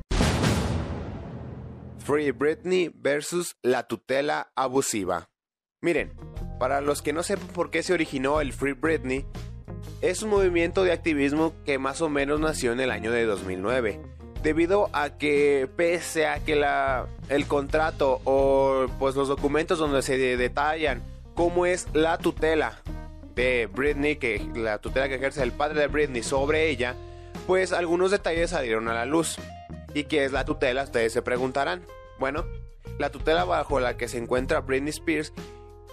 Free 1.98 2.30
Britney 2.30 2.90
versus 2.94 3.56
la 3.62 3.86
tutela 3.86 4.52
abusiva. 4.54 5.30
Miren, 5.82 6.12
para 6.58 6.80
los 6.80 7.02
que 7.02 7.12
no 7.12 7.22
sepan 7.22 7.48
por 7.48 7.70
qué 7.70 7.82
se 7.82 7.92
originó 7.92 8.40
el 8.40 8.52
Free 8.52 8.72
Britney, 8.72 9.26
es 10.00 10.22
un 10.22 10.30
movimiento 10.30 10.84
de 10.84 10.92
activismo 10.92 11.54
que 11.64 11.78
más 11.78 12.00
o 12.00 12.08
menos 12.08 12.40
nació 12.40 12.72
en 12.72 12.80
el 12.80 12.90
año 12.90 13.10
de 13.10 13.24
2009. 13.24 14.00
debido 14.42 14.88
a 14.92 15.18
que 15.18 15.68
pese 15.76 16.28
a 16.28 16.44
que 16.44 16.54
la, 16.54 17.08
el 17.28 17.46
contrato 17.46 18.20
o 18.22 18.86
pues 19.00 19.16
los 19.16 19.26
documentos 19.26 19.80
donde 19.80 20.00
se 20.00 20.16
detallan 20.36 21.02
cómo 21.34 21.66
es 21.66 21.88
la 21.92 22.18
tutela 22.18 22.80
de 23.38 23.68
Britney, 23.68 24.16
que 24.16 24.44
la 24.56 24.78
tutela 24.78 25.08
que 25.08 25.14
ejerce 25.14 25.44
el 25.44 25.52
padre 25.52 25.82
de 25.82 25.86
Britney 25.86 26.24
sobre 26.24 26.68
ella, 26.70 26.96
pues 27.46 27.72
algunos 27.72 28.10
detalles 28.10 28.50
salieron 28.50 28.88
a 28.88 28.94
la 28.94 29.06
luz. 29.06 29.36
¿Y 29.94 30.04
qué 30.04 30.24
es 30.24 30.32
la 30.32 30.44
tutela? 30.44 30.82
Ustedes 30.82 31.12
se 31.12 31.22
preguntarán. 31.22 31.84
Bueno, 32.18 32.44
la 32.98 33.10
tutela 33.10 33.44
bajo 33.44 33.78
la 33.78 33.96
que 33.96 34.08
se 34.08 34.18
encuentra 34.18 34.60
Britney 34.60 34.90
Spears, 34.90 35.32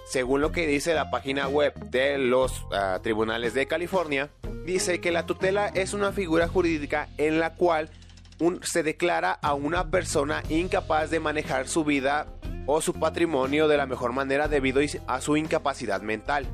según 0.08 0.42
lo 0.42 0.52
que 0.52 0.66
dice 0.66 0.96
la 0.96 1.12
página 1.12 1.48
web 1.48 1.76
de 1.76 2.18
los 2.18 2.66
ah, 2.72 3.00
tribunales 3.04 3.54
de 3.54 3.68
California, 3.68 4.32
dice 4.66 5.00
que 5.00 5.12
la 5.12 5.28
tutela 5.28 5.68
es 5.68 5.94
una 5.94 6.12
figura 6.12 6.48
jurídica 6.48 7.10
en 7.20 7.40
la 7.40 7.54
cual 7.54 7.92
se 8.64 8.82
declara 8.82 9.32
a 9.32 9.54
una 9.54 9.92
persona 9.92 10.42
incapaz 10.50 11.12
de 11.12 11.20
manejar 11.20 11.68
su 11.68 11.84
vida 11.84 12.26
o 12.66 12.82
su 12.82 12.94
patrimonio 12.94 13.68
de 13.68 13.78
la 13.78 13.86
mejor 13.86 14.14
manera 14.14 14.48
debido 14.48 14.82
a 15.06 15.22
su 15.22 15.38
incapacidad 15.38 16.02
mental. 16.02 16.48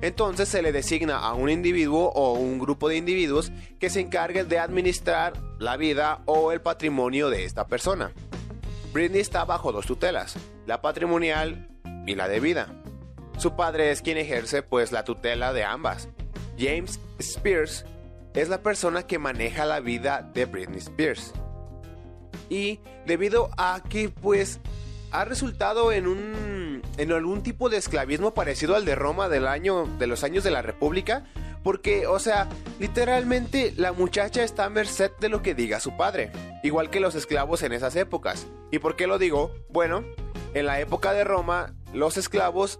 Entonces 0.00 0.48
se 0.48 0.62
le 0.62 0.72
designa 0.72 1.18
a 1.18 1.34
un 1.34 1.48
individuo 1.50 2.10
o 2.14 2.34
un 2.34 2.58
grupo 2.58 2.88
de 2.88 2.96
individuos 2.96 3.50
que 3.78 3.90
se 3.90 4.00
encarguen 4.00 4.48
de 4.48 4.58
administrar 4.58 5.32
la 5.58 5.76
vida 5.76 6.20
o 6.26 6.52
el 6.52 6.60
patrimonio 6.60 7.30
de 7.30 7.44
esta 7.44 7.66
persona. 7.66 8.12
Britney 8.92 9.20
está 9.20 9.44
bajo 9.44 9.72
dos 9.72 9.86
tutelas, 9.86 10.36
la 10.66 10.80
patrimonial 10.82 11.68
y 12.06 12.14
la 12.14 12.28
de 12.28 12.40
vida. 12.40 12.68
Su 13.38 13.54
padre 13.54 13.90
es 13.90 14.00
quien 14.00 14.16
ejerce 14.16 14.62
pues 14.62 14.92
la 14.92 15.04
tutela 15.04 15.52
de 15.52 15.64
ambas. 15.64 16.08
James 16.58 17.00
Spears 17.18 17.84
es 18.34 18.48
la 18.48 18.62
persona 18.62 19.06
que 19.06 19.18
maneja 19.18 19.64
la 19.64 19.80
vida 19.80 20.22
de 20.34 20.46
Britney 20.46 20.78
Spears. 20.78 21.32
Y 22.48 22.80
debido 23.06 23.50
a 23.56 23.82
que 23.88 24.08
pues 24.08 24.60
ha 25.16 25.24
resultado 25.24 25.92
en 25.92 26.06
un 26.06 26.82
en 26.98 27.12
algún 27.12 27.42
tipo 27.42 27.70
de 27.70 27.78
esclavismo 27.78 28.34
parecido 28.34 28.76
al 28.76 28.84
de 28.84 28.94
Roma 28.94 29.30
del 29.30 29.46
año 29.46 29.86
de 29.98 30.06
los 30.06 30.22
años 30.24 30.44
de 30.44 30.50
la 30.50 30.60
República, 30.60 31.24
porque 31.62 32.06
o 32.06 32.18
sea, 32.18 32.48
literalmente 32.78 33.72
la 33.76 33.92
muchacha 33.92 34.42
está 34.42 34.66
a 34.66 34.70
merced 34.70 35.10
de 35.18 35.30
lo 35.30 35.40
que 35.40 35.54
diga 35.54 35.80
su 35.80 35.96
padre, 35.96 36.32
igual 36.62 36.90
que 36.90 37.00
los 37.00 37.14
esclavos 37.14 37.62
en 37.62 37.72
esas 37.72 37.96
épocas. 37.96 38.46
¿Y 38.70 38.78
por 38.78 38.94
qué 38.94 39.06
lo 39.06 39.18
digo? 39.18 39.54
Bueno, 39.70 40.04
en 40.52 40.66
la 40.66 40.80
época 40.80 41.14
de 41.14 41.24
Roma 41.24 41.74
los 41.94 42.18
esclavos 42.18 42.78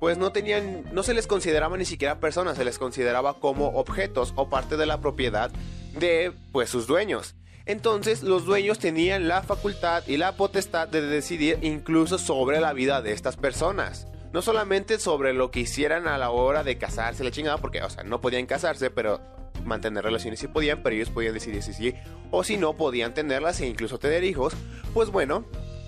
pues 0.00 0.16
no 0.16 0.32
tenían, 0.32 0.84
no 0.92 1.02
se 1.02 1.12
les 1.12 1.26
consideraba 1.26 1.76
ni 1.76 1.84
siquiera 1.84 2.18
personas, 2.18 2.56
se 2.56 2.64
les 2.64 2.78
consideraba 2.78 3.40
como 3.40 3.68
objetos 3.68 4.32
o 4.36 4.48
parte 4.48 4.78
de 4.78 4.86
la 4.86 5.00
propiedad 5.02 5.50
de 5.98 6.32
pues 6.52 6.70
sus 6.70 6.86
dueños. 6.86 7.34
Entonces 7.66 8.22
los 8.22 8.44
dueños 8.46 8.78
tenían 8.78 9.28
la 9.28 9.42
facultad 9.42 10.04
y 10.06 10.16
la 10.16 10.36
potestad 10.36 10.88
de 10.88 11.02
decidir 11.02 11.58
incluso 11.62 12.16
sobre 12.18 12.60
la 12.60 12.72
vida 12.72 13.02
de 13.02 13.12
estas 13.12 13.36
personas. 13.36 14.06
No 14.32 14.40
solamente 14.40 14.98
sobre 14.98 15.34
lo 15.34 15.50
que 15.50 15.60
hicieran 15.60 16.06
a 16.06 16.18
la 16.18 16.30
hora 16.30 16.62
de 16.62 16.78
casarse, 16.78 17.24
la 17.24 17.30
chingada, 17.30 17.58
porque, 17.58 17.82
o 17.82 17.90
sea, 17.90 18.04
no 18.04 18.20
podían 18.20 18.46
casarse, 18.46 18.90
pero 18.90 19.20
mantener 19.64 20.04
relaciones 20.04 20.40
sí 20.40 20.46
podían, 20.46 20.82
pero 20.82 20.94
ellos 20.94 21.10
podían 21.10 21.34
decidir 21.34 21.62
si 21.62 21.72
sí 21.72 21.94
o 22.30 22.44
si 22.44 22.56
no 22.56 22.74
podían 22.74 23.14
tenerlas 23.14 23.60
e 23.60 23.66
incluso 23.66 23.98
tener 23.98 24.24
hijos. 24.24 24.54
Pues 24.94 25.10
bueno, 25.10 25.44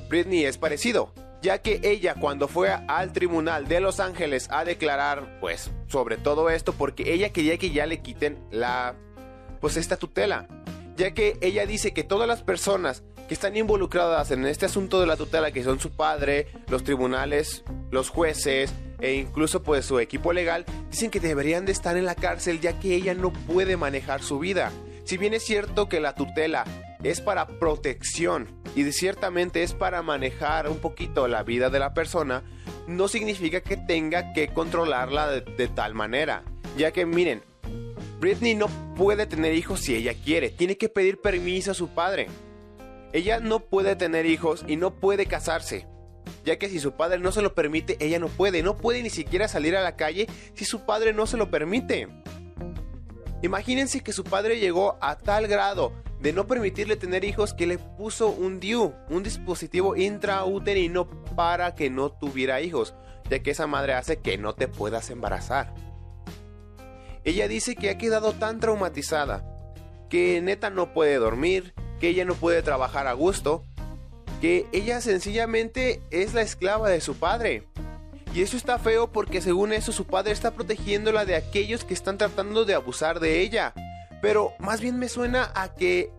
Britney 0.09 0.45
es 0.45 0.59
parecido 0.59 1.13
ya 1.41 1.59
que 1.59 1.81
ella 1.85 2.15
cuando 2.19 2.49
fue 2.49 2.71
al 2.71 3.13
tribunal 3.13 3.69
de 3.69 3.81
Los 3.81 4.01
Ángeles 4.01 4.49
a 4.51 4.65
declarar 4.65 5.39
pues 5.41 5.71
sobre 5.87 6.17
todo 6.17 6.51
esto 6.51 6.73
porque 6.73 7.13
ella 7.13 7.31
quería 7.31 7.59
que 7.59 7.71
ya 7.71 7.87
le 7.87 8.01
quiten 8.01 8.39
la 8.51 8.97
pues 9.61 9.77
esta 9.77 9.97
tutela, 9.97 10.47
ya 10.99 11.15
que 11.15 11.39
ella 11.41 11.65
dice 11.65 11.95
que 11.95 12.05
todas 12.05 12.29
las 12.29 12.43
personas 12.43 13.03
que 13.29 13.35
están 13.35 13.57
involucradas 13.57 14.31
en 14.31 14.45
este 14.45 14.67
asunto 14.67 15.01
de 15.01 15.07
la 15.07 15.17
tutela 15.17 15.53
que 15.53 15.63
son 15.63 15.81
su 15.81 15.91
padre, 15.93 16.49
los 16.69 16.83
tribunales, 16.83 17.63
los 17.91 18.11
jueces 18.11 18.75
e 19.01 19.15
incluso 19.15 19.63
pues 19.63 19.87
su 19.87 20.01
equipo 20.01 20.33
legal 20.33 20.67
dicen 20.91 21.11
que 21.11 21.21
deberían 21.21 21.65
de 21.65 21.73
estar 21.73 21.97
en 21.97 22.05
la 22.05 22.17
cárcel 22.17 22.61
ya 22.61 22.79
que 22.81 22.95
ella 22.95 23.15
no 23.15 23.33
puede 23.33 23.77
manejar 23.77 24.23
su 24.23 24.39
vida. 24.39 24.73
Si 25.05 25.17
bien 25.17 25.35
es 25.35 25.45
cierto 25.45 25.89
que 25.89 26.01
la 26.01 26.15
tutela 26.15 26.65
es 27.03 27.21
para 27.21 27.47
protección 27.47 28.49
y 28.75 28.91
ciertamente 28.93 29.63
es 29.63 29.73
para 29.73 30.03
manejar 30.03 30.69
un 30.69 30.79
poquito 30.79 31.29
la 31.29 31.45
vida 31.45 31.71
de 31.71 31.79
la 31.79 31.95
persona, 31.95 32.43
no 32.87 33.07
significa 33.09 33.61
que 33.61 33.77
tenga 33.77 34.33
que 34.33 34.49
controlarla 34.49 35.31
de, 35.31 35.69
tal 35.69 35.95
manera. 35.95 36.43
Ya 36.77 36.93
que 36.93 37.07
miren, 37.07 37.43
Britney 38.21 38.55
no 38.55 38.69
puede 38.97 39.27
tener 39.27 39.55
hijos 39.55 39.81
si 39.81 39.95
ella 39.95 40.13
quiere, 40.13 40.51
tiene 40.51 40.77
que 40.77 40.89
pedir 40.89 41.21
permiso 41.21 41.71
a 41.71 41.75
su 41.75 41.89
padre. 41.89 42.27
Ella 43.13 43.39
no 43.39 43.61
puede 43.61 43.95
tener 43.97 44.27
hijos 44.27 44.65
y 44.67 44.77
no 44.77 44.95
puede 44.95 45.27
casarse, 45.27 45.87
ya 46.45 46.59
que 46.59 46.69
si 46.69 46.81
su 46.81 46.93
padre 46.93 47.19
no 47.19 47.31
se 47.31 47.43
lo 47.43 47.55
permite, 47.55 47.97
ella 48.01 48.19
no 48.19 48.29
puede, 48.29 48.63
no 48.63 48.77
puede 48.77 49.03
ni 49.03 49.11
siquiera 49.11 49.47
salir 49.47 49.77
a 49.77 49.83
la 49.83 49.97
calle 49.97 50.27
si 50.55 50.65
su 50.65 50.85
padre 50.85 51.13
no 51.13 51.27
se 51.27 51.37
lo 51.37 51.51
permite. 51.51 52.09
Imagínense 53.41 54.01
que 54.01 54.13
su 54.13 54.25
padre 54.25 54.59
llegó 54.59 54.99
a 55.01 55.17
tal 55.17 55.47
grado 55.47 55.93
de 56.21 56.33
no 56.33 56.49
permitirle 56.49 56.97
tener 56.97 57.25
hijos 57.25 57.55
que 57.55 57.69
le 57.69 57.79
puso 57.79 58.31
un 58.31 58.59
DIU, 58.59 58.93
un 59.11 59.23
dispositivo 59.23 59.95
intrauterino 59.95 61.09
para 61.37 61.77
que 61.77 61.89
no 61.89 62.11
tuviera 62.11 62.61
hijos, 62.61 62.95
ya 63.31 63.39
que 63.39 63.53
esa 63.53 63.69
madre 63.69 63.95
hace 63.95 64.19
que 64.19 64.39
no 64.39 64.55
te 64.55 64.67
puedas 64.67 65.11
embarazar. 65.11 65.73
Ella 67.29 67.47
dice 67.47 67.77
que 67.77 67.91
ha 67.91 67.99
quedado 67.99 68.33
tan 68.33 68.59
traumatizada, 68.59 69.45
que 70.09 70.41
neta 70.41 70.71
no 70.71 70.95
puede 70.95 71.17
dormir, 71.17 71.75
que 72.01 72.09
ella 72.09 72.25
no 72.25 72.33
puede 72.33 72.63
trabajar 72.63 73.07
a 73.07 73.13
gusto, 73.13 73.63
que 74.41 74.65
ella 74.73 75.03
sencillamente 75.03 76.01
es 76.11 76.33
la 76.33 76.41
esclava 76.41 76.89
de 76.89 77.03
su 77.03 77.17
padre. 77.17 77.69
Y 78.35 78.41
eso 78.41 78.57
está 78.57 78.79
feo 78.79 79.13
porque 79.13 79.43
según 79.43 79.75
eso 79.75 79.93
su 79.93 80.07
padre 80.07 80.33
está 80.33 80.53
protegiéndola 80.53 81.27
de 81.27 81.37
aquellos 81.37 81.85
que 81.85 81.93
están 81.93 82.17
tratando 82.17 82.65
de 82.65 82.73
abusar 82.73 83.21
de 83.21 83.43
ella. 83.43 83.75
Pero 84.23 84.55
más 84.59 84.81
bien 84.81 84.99
me 84.99 85.11
suena 85.11 85.53
a 85.55 85.75
que, 85.75 86.11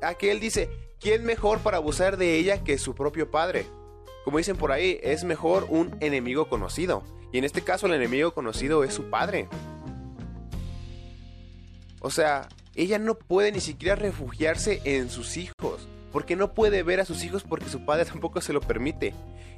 a 0.00 0.14
que 0.14 0.30
él 0.30 0.40
dice, 0.40 0.70
¿quién 0.98 1.22
mejor 1.22 1.58
para 1.58 1.76
abusar 1.76 2.16
de 2.16 2.38
ella 2.38 2.64
que 2.64 2.78
su 2.78 2.94
propio 2.94 3.30
padre? 3.30 3.66
Como 4.24 4.38
dicen 4.38 4.56
por 4.56 4.72
ahí, 4.72 5.00
es 5.02 5.22
mejor 5.22 5.66
un 5.68 5.98
enemigo 6.00 6.48
conocido. 6.48 7.04
Y 7.30 7.36
en 7.36 7.44
este 7.44 7.60
caso 7.60 7.88
el 7.88 7.92
enemigo 7.92 8.32
conocido 8.32 8.84
es 8.84 8.94
su 8.94 9.10
padre. 9.10 9.50
O 12.00 12.10
sea, 12.10 12.48
ella 12.74 12.98
no 12.98 13.14
puede 13.14 13.52
ni 13.52 13.60
siquiera 13.60 13.96
refugiarse 13.96 14.80
en 14.84 15.10
sus 15.10 15.36
hijos. 15.36 15.88
Porque 16.12 16.36
no 16.36 16.54
puede 16.54 16.82
ver 16.82 17.00
a 17.00 17.04
sus 17.04 17.24
hijos 17.24 17.42
porque 17.42 17.68
su 17.68 17.84
padre 17.84 18.04
tampoco 18.12 18.40
se 18.40 18.52
lo 18.52 18.60
permite. 18.60 19.14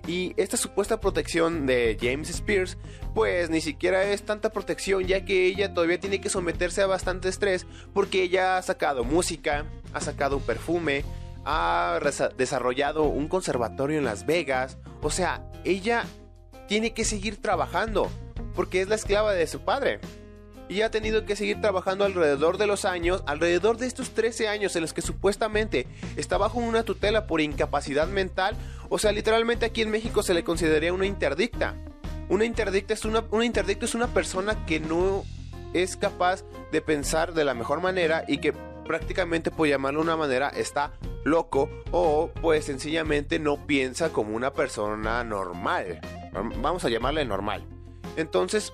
Y 0.07 0.33
esta 0.37 0.57
supuesta 0.57 1.01
protección 1.01 1.67
de 1.67 1.99
James 2.01 2.31
Spears, 2.31 2.79
pues 3.15 3.51
ni 3.51 3.61
siquiera 3.61 4.05
es 4.05 4.23
tanta 4.23 4.51
protección, 4.51 5.05
ya 5.05 5.25
que 5.25 5.47
ella 5.47 5.75
todavía 5.75 6.01
tiene 6.01 6.21
que 6.21 6.31
someterse 6.31 6.83
a 6.83 6.87
bastante 6.87 7.29
estrés, 7.29 7.67
porque 7.93 8.23
ella 8.23 8.57
ha 8.57 8.63
sacado 8.63 9.05
música, 9.05 9.67
ha 9.93 10.01
sacado 10.01 10.37
un 10.37 10.43
perfume, 10.45 11.05
ha 11.45 11.99
desarrollado 12.37 13.05
un 13.05 13.29
conservatorio 13.29 13.99
en 13.99 14.05
Las 14.05 14.25
Vegas, 14.25 14.79
o 15.03 15.11
sea, 15.11 15.45
ella 15.65 16.05
tiene 16.69 16.95
que 16.95 17.05
seguir 17.05 17.43
trabajando, 17.43 18.09
porque 18.55 18.81
es 18.81 18.89
la 18.89 18.95
esclava 18.95 19.33
de 19.35 19.47
su 19.47 19.61
padre 19.61 20.01
y 20.69 20.83
ha 20.83 20.91
tenido 20.91 21.25
que 21.25 21.37
seguir 21.37 21.61
trabajando 21.61 22.05
alrededor 22.05 22.59
de 22.59 22.67
los 22.67 22.85
años, 22.85 23.23
alrededor 23.27 23.79
de 23.79 23.87
estos 23.87 24.11
13 24.11 24.49
años 24.49 24.77
en 24.77 24.83
los 24.83 24.93
que 24.93 25.03
supuestamente 25.03 25.87
está 26.17 26.39
bajo 26.39 26.59
una 26.59 26.83
tutela 26.83 27.27
por 27.27 27.41
incapacidad 27.41 28.09
mental, 28.09 28.57
o 28.89 28.99
sea, 28.99 29.13
literalmente 29.13 29.67
aquí 29.67 29.83
en 29.83 29.91
México 29.91 30.23
se 30.23 30.35
le 30.35 30.45
consideraría 30.45 30.93
una 30.93 31.07
interdicta. 31.07 31.75
Una 32.29 32.45
interdicta 32.45 32.95
es 32.95 33.05
una, 33.05 33.25
una 33.31 33.45
interdicto 33.45 33.87
es 33.87 33.95
una 33.95 34.09
persona 34.09 34.67
que 34.67 34.81
no 34.81 35.25
es 35.73 35.97
capaz 35.97 36.45
de 36.73 36.81
pensar 36.83 37.33
de 37.35 37.45
la 37.45 37.55
mejor 37.55 37.81
manera 37.81 38.25
y 38.27 38.39
que 38.39 38.53
prácticamente 38.53 39.51
por 39.51 39.69
llamarlo 39.69 40.01
de 40.01 40.05
una 40.05 40.17
manera 40.17 40.49
está 40.49 40.93
loco 41.25 41.69
o 41.91 42.31
pues 42.41 42.65
sencillamente 42.65 43.39
no 43.39 43.67
piensa 43.67 44.11
como 44.11 44.35
una 44.35 44.53
persona 44.53 45.25
normal. 45.25 46.01
Vamos 46.61 46.85
a 46.85 46.89
llamarle 46.89 47.25
normal. 47.25 47.65
Entonces, 48.17 48.73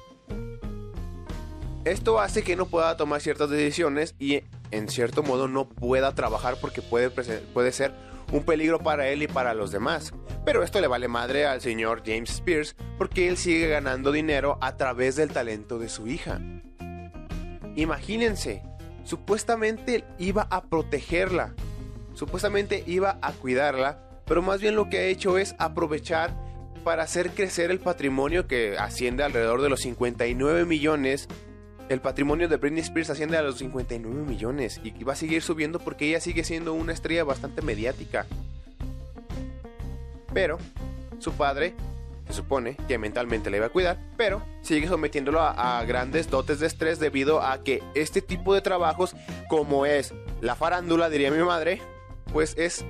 esto 1.84 2.20
hace 2.20 2.42
que 2.42 2.56
no 2.56 2.66
pueda 2.66 2.96
tomar 2.96 3.20
ciertas 3.20 3.50
decisiones 3.50 4.14
y 4.18 4.42
en 4.70 4.88
cierto 4.88 5.22
modo 5.22 5.48
no 5.48 5.68
pueda 5.68 6.14
trabajar 6.14 6.56
porque 6.60 6.82
puede, 6.82 7.10
puede 7.10 7.72
ser 7.72 7.92
un 8.32 8.42
peligro 8.44 8.78
para 8.78 9.08
él 9.08 9.22
y 9.22 9.28
para 9.28 9.54
los 9.54 9.70
demás. 9.70 10.12
Pero 10.44 10.62
esto 10.62 10.80
le 10.80 10.86
vale 10.86 11.08
madre 11.08 11.46
al 11.46 11.60
señor 11.60 12.02
James 12.04 12.30
Spears 12.30 12.74
porque 12.96 13.28
él 13.28 13.36
sigue 13.36 13.68
ganando 13.68 14.12
dinero 14.12 14.58
a 14.60 14.76
través 14.76 15.16
del 15.16 15.30
talento 15.30 15.78
de 15.78 15.88
su 15.88 16.06
hija. 16.06 16.40
Imagínense, 17.76 18.62
supuestamente 19.04 20.04
iba 20.18 20.46
a 20.50 20.64
protegerla, 20.64 21.54
supuestamente 22.14 22.82
iba 22.86 23.18
a 23.20 23.32
cuidarla, 23.32 24.00
pero 24.24 24.42
más 24.42 24.60
bien 24.60 24.74
lo 24.74 24.88
que 24.88 24.98
ha 24.98 25.04
hecho 25.04 25.38
es 25.38 25.54
aprovechar 25.58 26.34
para 26.82 27.02
hacer 27.02 27.30
crecer 27.30 27.70
el 27.70 27.80
patrimonio 27.80 28.46
que 28.46 28.76
asciende 28.78 29.24
alrededor 29.24 29.60
de 29.62 29.70
los 29.70 29.80
59 29.80 30.64
millones 30.66 31.28
el 31.88 32.00
patrimonio 32.00 32.48
de 32.48 32.56
Britney 32.56 32.80
Spears 32.82 33.10
asciende 33.10 33.36
a 33.36 33.42
los 33.42 33.58
59 33.58 34.22
millones 34.22 34.80
y 34.82 35.04
va 35.04 35.12
a 35.12 35.16
seguir 35.16 35.42
subiendo 35.42 35.78
porque 35.78 36.08
ella 36.08 36.20
sigue 36.20 36.44
siendo 36.44 36.72
una 36.74 36.92
estrella 36.92 37.24
bastante 37.24 37.62
mediática. 37.62 38.26
Pero 40.32 40.58
su 41.18 41.32
padre 41.32 41.74
se 42.26 42.32
supone 42.32 42.76
que 42.88 42.98
mentalmente 42.98 43.50
le 43.50 43.58
iba 43.58 43.66
a 43.66 43.70
cuidar, 43.70 43.98
pero 44.16 44.42
sigue 44.62 44.88
sometiéndolo 44.88 45.40
a, 45.40 45.78
a, 45.78 45.84
grandes 45.84 46.30
dotes 46.30 46.58
de 46.58 46.66
estrés 46.66 46.98
debido 46.98 47.42
a 47.42 47.62
que 47.62 47.82
este 47.94 48.22
tipo 48.22 48.54
de 48.54 48.62
trabajos, 48.62 49.14
como 49.48 49.84
es 49.84 50.14
la 50.40 50.56
farándula, 50.56 51.10
diría 51.10 51.30
mi 51.30 51.42
madre, 51.42 51.82
pues 52.32 52.54
es 52.56 52.84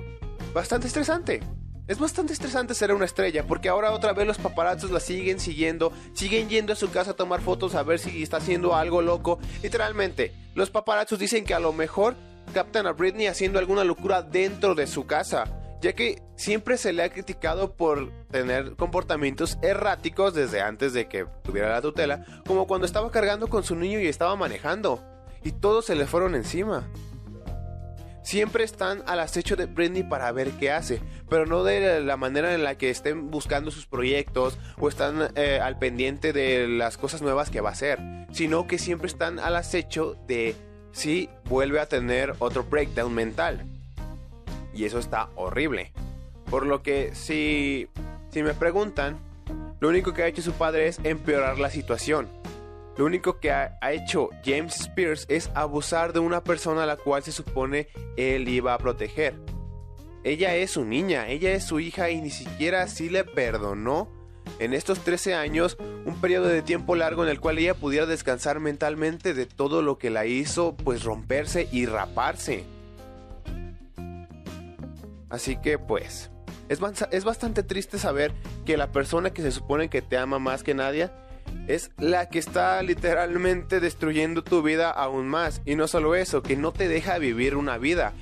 bastante 0.53 0.87
estresante. 0.87 1.41
Es 1.87 1.99
bastante 1.99 2.33
estresante 2.33 2.73
ser 2.73 2.91
una 2.93 3.05
estrella, 3.05 3.45
porque 3.45 3.69
ahora 3.69 3.91
otra 3.91 4.11
vez 4.13 4.25
los 4.25 4.39
paparazzos 4.39 4.89
la 4.89 4.99
siguen 4.99 5.39
siguiendo, 5.39 5.93
siguen 6.13 6.49
yendo 6.49 6.73
a 6.73 6.75
su 6.75 6.89
casa 6.89 7.11
a 7.11 7.15
tomar 7.15 7.41
fotos 7.41 7.75
a 7.75 7.83
ver 7.83 7.99
si 7.99 8.23
está 8.23 8.37
haciendo 8.37 8.75
algo 8.75 9.03
loco. 9.03 9.37
Literalmente, 9.61 10.33
los 10.55 10.71
paparazzos 10.71 11.19
dicen 11.19 11.45
que 11.45 11.53
a 11.53 11.59
lo 11.59 11.73
mejor 11.73 12.15
captan 12.55 12.87
a 12.87 12.93
Britney 12.93 13.27
haciendo 13.27 13.59
alguna 13.59 13.83
locura 13.83 14.23
dentro 14.23 14.73
de 14.73 14.87
su 14.87 15.05
casa, 15.05 15.43
ya 15.79 15.93
que 15.93 16.23
siempre 16.35 16.77
se 16.77 16.91
le 16.91 17.03
ha 17.03 17.09
criticado 17.09 17.75
por 17.75 18.11
tener 18.31 18.75
comportamientos 18.75 19.59
erráticos 19.61 20.33
desde 20.33 20.61
antes 20.61 20.91
de 20.93 21.07
que 21.07 21.27
tuviera 21.43 21.69
la 21.69 21.83
tutela, 21.83 22.25
como 22.47 22.65
cuando 22.65 22.87
estaba 22.87 23.11
cargando 23.11 23.47
con 23.47 23.63
su 23.63 23.75
niño 23.75 23.99
y 23.99 24.07
estaba 24.07 24.35
manejando, 24.35 25.03
y 25.43 25.51
todos 25.51 25.85
se 25.85 25.93
le 25.93 26.07
fueron 26.07 26.33
encima 26.33 26.89
siempre 28.25 28.63
están 28.63 29.03
al 29.05 29.19
acecho 29.19 29.55
de 29.55 29.67
Britney 29.67 30.03
para 30.03 30.31
ver 30.31 30.49
qué 30.59 30.71
hace, 30.71 30.99
pero 31.29 31.45
no 31.45 31.63
de 31.63 32.01
la 32.01 32.17
manera 32.17 32.53
en 32.53 32.63
la 32.63 32.75
que 32.75 32.89
estén 32.89 33.29
buscando 33.29 33.69
sus 33.69 33.85
proyectos 33.85 34.57
o 34.79 34.89
están 34.89 35.29
eh, 35.35 35.59
al 35.61 35.77
pendiente 35.77 36.33
de 36.33 36.67
las 36.67 36.97
cosas 36.97 37.21
nuevas 37.21 37.51
que 37.51 37.61
va 37.61 37.69
a 37.69 37.73
hacer, 37.73 37.99
sino 38.31 38.67
que 38.67 38.79
siempre 38.79 39.07
están 39.07 39.39
al 39.39 39.55
acecho 39.55 40.17
de 40.27 40.55
si 40.91 41.29
vuelve 41.45 41.79
a 41.79 41.85
tener 41.85 42.33
otro 42.39 42.63
breakdown 42.63 43.13
mental. 43.13 43.63
Y 44.73 44.85
eso 44.85 44.97
está 44.97 45.29
horrible. 45.35 45.93
Por 46.49 46.65
lo 46.65 46.81
que 46.81 47.13
si, 47.13 47.87
si 48.31 48.41
me 48.41 48.55
preguntan, 48.55 49.19
lo 49.79 49.89
único 49.89 50.13
que 50.13 50.23
ha 50.23 50.27
hecho 50.27 50.41
su 50.41 50.53
padre 50.53 50.87
es 50.87 50.99
empeorar 51.03 51.59
la 51.59 51.69
situación. 51.69 52.27
Lo 52.97 53.05
único 53.05 53.39
que 53.39 53.51
ha, 53.51 53.77
hecho 53.91 54.29
James 54.43 54.79
Spears 54.79 55.25
es 55.27 55.51
abusar 55.53 56.13
de 56.13 56.19
una 56.19 56.43
persona 56.43 56.83
a 56.83 56.85
la 56.85 56.95
cual 56.95 57.23
se 57.23 57.33
supone 57.33 57.87
él 58.15 58.47
iba 58.47 58.73
a 58.73 58.77
proteger. 58.77 59.35
Ella 60.23 60.55
es 60.55 60.71
su 60.71 60.85
niña, 60.85 61.27
ella 61.27 61.51
es 61.53 61.65
su 61.65 61.79
hija 61.79 62.09
y 62.09 62.21
ni 62.21 62.29
siquiera 62.29 62.83
así 62.83 63.09
le 63.09 63.25
perdonó 63.25 64.09
en 64.59 64.73
estos 64.73 64.99
13 64.99 65.35
años 65.35 65.77
un 66.05 66.19
periodo 66.21 66.47
de 66.47 66.61
tiempo 66.61 66.95
largo 66.95 67.23
en 67.23 67.29
el 67.29 67.41
cual 67.41 67.57
ella 67.57 67.73
pudiera 67.73 68.05
descansar 68.05 68.59
mentalmente 68.59 69.33
de 69.33 69.45
todo 69.45 69.81
lo 69.81 69.97
que 69.97 70.09
la 70.09 70.25
hizo 70.25 70.75
pues 70.77 71.03
romperse 71.03 71.67
y 71.71 71.85
raparse. 71.85 72.63
Así 75.29 75.57
que 75.57 75.77
pues 75.77 76.31
es, 76.69 76.79
es 77.11 77.23
bastante 77.25 77.61
triste 77.61 77.99
saber 77.99 78.31
que 78.65 78.77
la 78.77 78.91
persona 78.93 79.31
que 79.31 79.41
se 79.41 79.51
supone 79.51 79.89
que 79.89 80.01
te 80.01 80.17
ama 80.17 80.39
más 80.39 80.63
que 80.63 80.73
nadie 80.73 81.09
es 81.67 81.91
la 81.97 82.29
que 82.29 82.39
está 82.39 82.81
literalmente 82.83 83.79
destruyendo 83.79 84.43
tu 84.43 84.61
vida 84.61 84.91
aún 84.91 85.27
más. 85.27 85.61
Y 85.65 85.75
no 85.75 85.87
solo 85.87 86.15
eso, 86.15 86.43
que 86.43 86.55
no 86.55 86.71
te 86.71 86.87
deja 86.87 87.17
vivir 87.17 87.55
una 87.55 87.77
vida. 87.77 88.13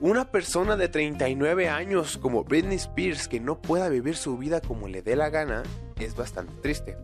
Una 0.00 0.30
persona 0.30 0.76
de 0.76 0.88
39 0.88 1.68
años 1.68 2.18
como 2.18 2.44
Britney 2.44 2.76
Spears 2.76 3.28
que 3.28 3.38
no 3.38 3.60
pueda 3.60 3.88
vivir 3.88 4.16
su 4.16 4.36
vida 4.36 4.60
como 4.60 4.88
le 4.88 5.02
dé 5.02 5.14
la 5.14 5.30
gana 5.30 5.62
es 6.00 6.16
bastante 6.16 6.54
triste. 6.60 6.96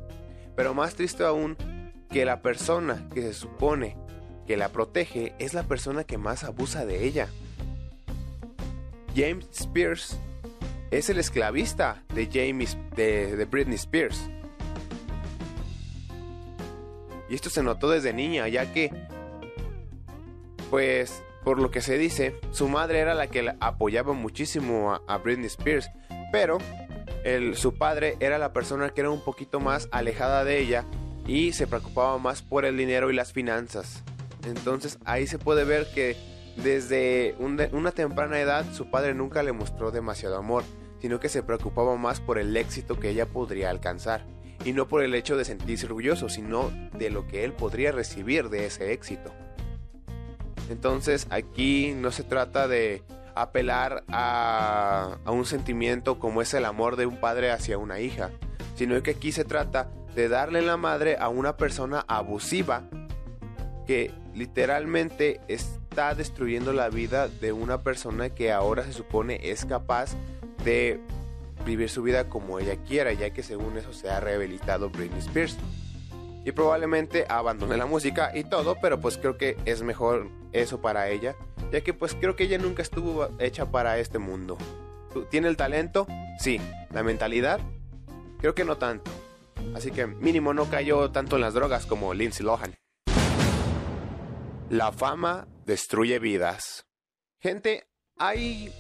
Pero 0.56 0.74
más 0.74 0.94
triste 0.94 1.24
aún 1.24 1.56
que 2.10 2.24
la 2.24 2.42
persona 2.42 3.08
que 3.14 3.22
se 3.22 3.34
supone 3.34 3.96
que 4.46 4.56
la 4.56 4.70
protege 4.70 5.34
es 5.38 5.54
la 5.54 5.62
persona 5.62 6.04
que 6.04 6.18
más 6.18 6.42
abusa 6.42 6.84
de 6.86 7.04
ella. 7.04 7.28
James 9.14 9.46
Spears 9.52 10.18
es 10.90 11.10
el 11.10 11.18
esclavista 11.18 12.02
de, 12.14 12.26
de 12.26 13.44
Britney 13.44 13.76
Spears. 13.76 14.28
Y 17.28 17.34
esto 17.34 17.50
se 17.50 17.62
notó 17.62 17.90
desde 17.90 18.12
niña, 18.12 18.48
ya 18.48 18.72
que, 18.72 18.90
pues, 20.70 21.22
por 21.44 21.60
lo 21.60 21.70
que 21.70 21.80
se 21.80 21.98
dice, 21.98 22.36
su 22.52 22.68
madre 22.68 22.98
era 23.00 23.14
la 23.14 23.28
que 23.28 23.54
apoyaba 23.60 24.12
muchísimo 24.12 25.00
a, 25.06 25.18
Britney 25.18 25.46
Spears, 25.46 25.90
pero 26.32 26.58
su 27.54 27.74
padre 27.74 28.16
era 28.20 28.38
la 28.38 28.52
persona 28.52 28.90
que 28.90 29.02
era 29.02 29.10
un 29.10 29.22
poquito 29.22 29.60
más 29.60 29.88
alejada 29.90 30.44
de 30.44 30.58
ella 30.58 30.84
y 31.26 31.52
se 31.52 31.66
preocupaba 31.66 32.18
más 32.18 32.42
por 32.42 32.64
el 32.64 32.76
dinero 32.76 33.10
y 33.10 33.14
las 33.14 33.32
finanzas. 33.32 34.02
Entonces 34.46 34.98
ahí 35.04 35.26
se 35.26 35.38
puede 35.38 35.64
ver 35.64 35.86
que 35.94 36.16
desde 36.56 37.34
una 37.38 37.92
temprana 37.92 38.40
edad 38.40 38.64
su 38.72 38.90
padre 38.90 39.14
nunca 39.14 39.42
le 39.42 39.52
mostró 39.52 39.90
demasiado 39.90 40.36
amor, 40.36 40.64
sino 41.00 41.20
que 41.20 41.28
se 41.28 41.42
preocupaba 41.42 41.96
más 41.96 42.20
por 42.20 42.38
el 42.38 42.56
éxito 42.56 42.98
que 42.98 43.10
ella 43.10 43.26
podría 43.26 43.70
alcanzar 43.70 44.24
y 44.64 44.72
no 44.72 44.88
por 44.88 45.02
el 45.02 45.14
hecho 45.14 45.36
de 45.36 45.44
sentirse 45.44 45.86
orgulloso, 45.86 46.28
sino 46.28 46.70
de 46.92 47.10
lo 47.10 47.26
que 47.26 47.44
él 47.44 47.52
podría 47.52 47.92
recibir 47.92 48.48
de 48.48 48.66
ese 48.66 48.92
éxito. 48.92 49.32
Entonces 50.70 51.26
aquí 51.30 51.92
no 51.96 52.10
se 52.10 52.24
trata 52.24 52.68
de 52.68 53.02
apelar 53.34 54.04
a, 54.08 55.18
un 55.26 55.46
sentimiento 55.46 56.18
como 56.18 56.42
es 56.42 56.52
el 56.54 56.64
amor 56.64 56.96
de 56.96 57.06
un 57.06 57.18
padre 57.18 57.50
hacia 57.50 57.78
una 57.78 58.00
hija, 58.00 58.30
sino 58.74 59.00
que 59.02 59.12
aquí 59.12 59.32
se 59.32 59.44
trata 59.44 59.90
de 60.14 60.28
darle 60.28 60.62
la 60.62 60.76
madre 60.76 61.16
a 61.18 61.28
una 61.28 61.56
persona 61.56 62.04
abusiva 62.08 62.82
que 63.86 64.10
literalmente 64.34 65.40
está 65.48 66.14
destruyendo 66.14 66.72
la 66.72 66.88
vida 66.88 67.28
de 67.28 67.52
una 67.52 67.82
persona 67.82 68.30
que 68.30 68.52
ahora 68.52 68.84
se 68.84 68.92
supone 68.92 69.40
es 69.42 69.64
capaz 69.64 70.14
de 70.64 71.00
vivir 71.68 71.90
su 71.90 72.02
vida 72.02 72.28
como 72.28 72.58
ella 72.58 72.76
quiera, 72.76 73.12
ya 73.12 73.30
que 73.30 73.42
según 73.42 73.76
eso 73.76 73.92
se 73.92 74.08
ha 74.08 74.20
rehabilitado 74.20 74.88
Britney 74.90 75.20
Spears. 75.20 75.56
Y 76.44 76.52
probablemente 76.52 77.26
abandone 77.28 77.76
la 77.76 77.84
música 77.84 78.32
y 78.34 78.44
todo, 78.44 78.78
pero 78.80 78.98
pues 79.00 79.18
creo 79.18 79.36
que 79.36 79.56
es 79.66 79.82
mejor 79.82 80.30
eso 80.52 80.80
para 80.80 81.10
ella, 81.10 81.36
ya 81.70 81.82
que 81.82 81.92
pues 81.92 82.14
creo 82.14 82.36
que 82.36 82.44
ella 82.44 82.56
nunca 82.56 82.80
estuvo 82.80 83.28
hecha 83.38 83.70
para 83.70 83.98
este 83.98 84.18
mundo. 84.18 84.56
¿Tiene 85.30 85.48
el 85.48 85.56
talento? 85.56 86.06
Sí. 86.38 86.58
¿La 86.90 87.02
mentalidad? 87.02 87.60
Creo 88.40 88.54
que 88.54 88.64
no 88.64 88.78
tanto. 88.78 89.10
Así 89.74 89.90
que 89.90 90.06
mínimo 90.06 90.54
no 90.54 90.70
cayó 90.70 91.10
tanto 91.10 91.36
en 91.36 91.42
las 91.42 91.52
drogas 91.52 91.84
como 91.84 92.14
Lindsay 92.14 92.46
Lohan. 92.46 92.74
La 94.70 94.92
fama 94.92 95.46
destruye 95.66 96.18
vidas. 96.18 96.86
Gente, 97.40 97.88
hay 98.16 98.72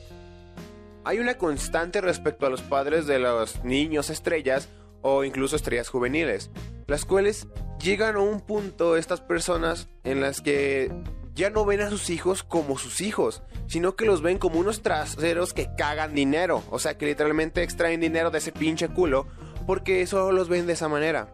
hay 1.04 1.18
una 1.18 1.38
constante 1.38 2.00
respecto 2.00 2.46
a 2.46 2.50
los 2.50 2.62
padres 2.62 3.06
de 3.06 3.18
los 3.18 3.64
niños 3.64 4.10
estrellas 4.10 4.68
o 5.02 5.24
incluso 5.24 5.56
estrellas 5.56 5.88
juveniles, 5.88 6.50
las 6.86 7.04
cuales 7.04 7.46
llegan 7.80 8.16
a 8.16 8.20
un 8.20 8.40
punto 8.40 8.96
estas 8.96 9.20
personas 9.20 9.88
en 10.04 10.20
las 10.20 10.40
que 10.40 10.92
ya 11.34 11.50
no 11.50 11.64
ven 11.64 11.80
a 11.80 11.90
sus 11.90 12.10
hijos 12.10 12.42
como 12.42 12.78
sus 12.78 13.00
hijos, 13.00 13.42
sino 13.68 13.94
que 13.94 14.06
los 14.06 14.22
ven 14.22 14.38
como 14.38 14.58
unos 14.58 14.82
traseros 14.82 15.54
que 15.54 15.68
cagan 15.76 16.14
dinero, 16.14 16.64
o 16.70 16.78
sea 16.78 16.98
que 16.98 17.06
literalmente 17.06 17.62
extraen 17.62 18.00
dinero 18.00 18.30
de 18.30 18.38
ese 18.38 18.52
pinche 18.52 18.88
culo 18.88 19.26
porque 19.66 20.06
solo 20.06 20.32
los 20.32 20.48
ven 20.48 20.66
de 20.66 20.72
esa 20.72 20.88
manera. 20.88 21.32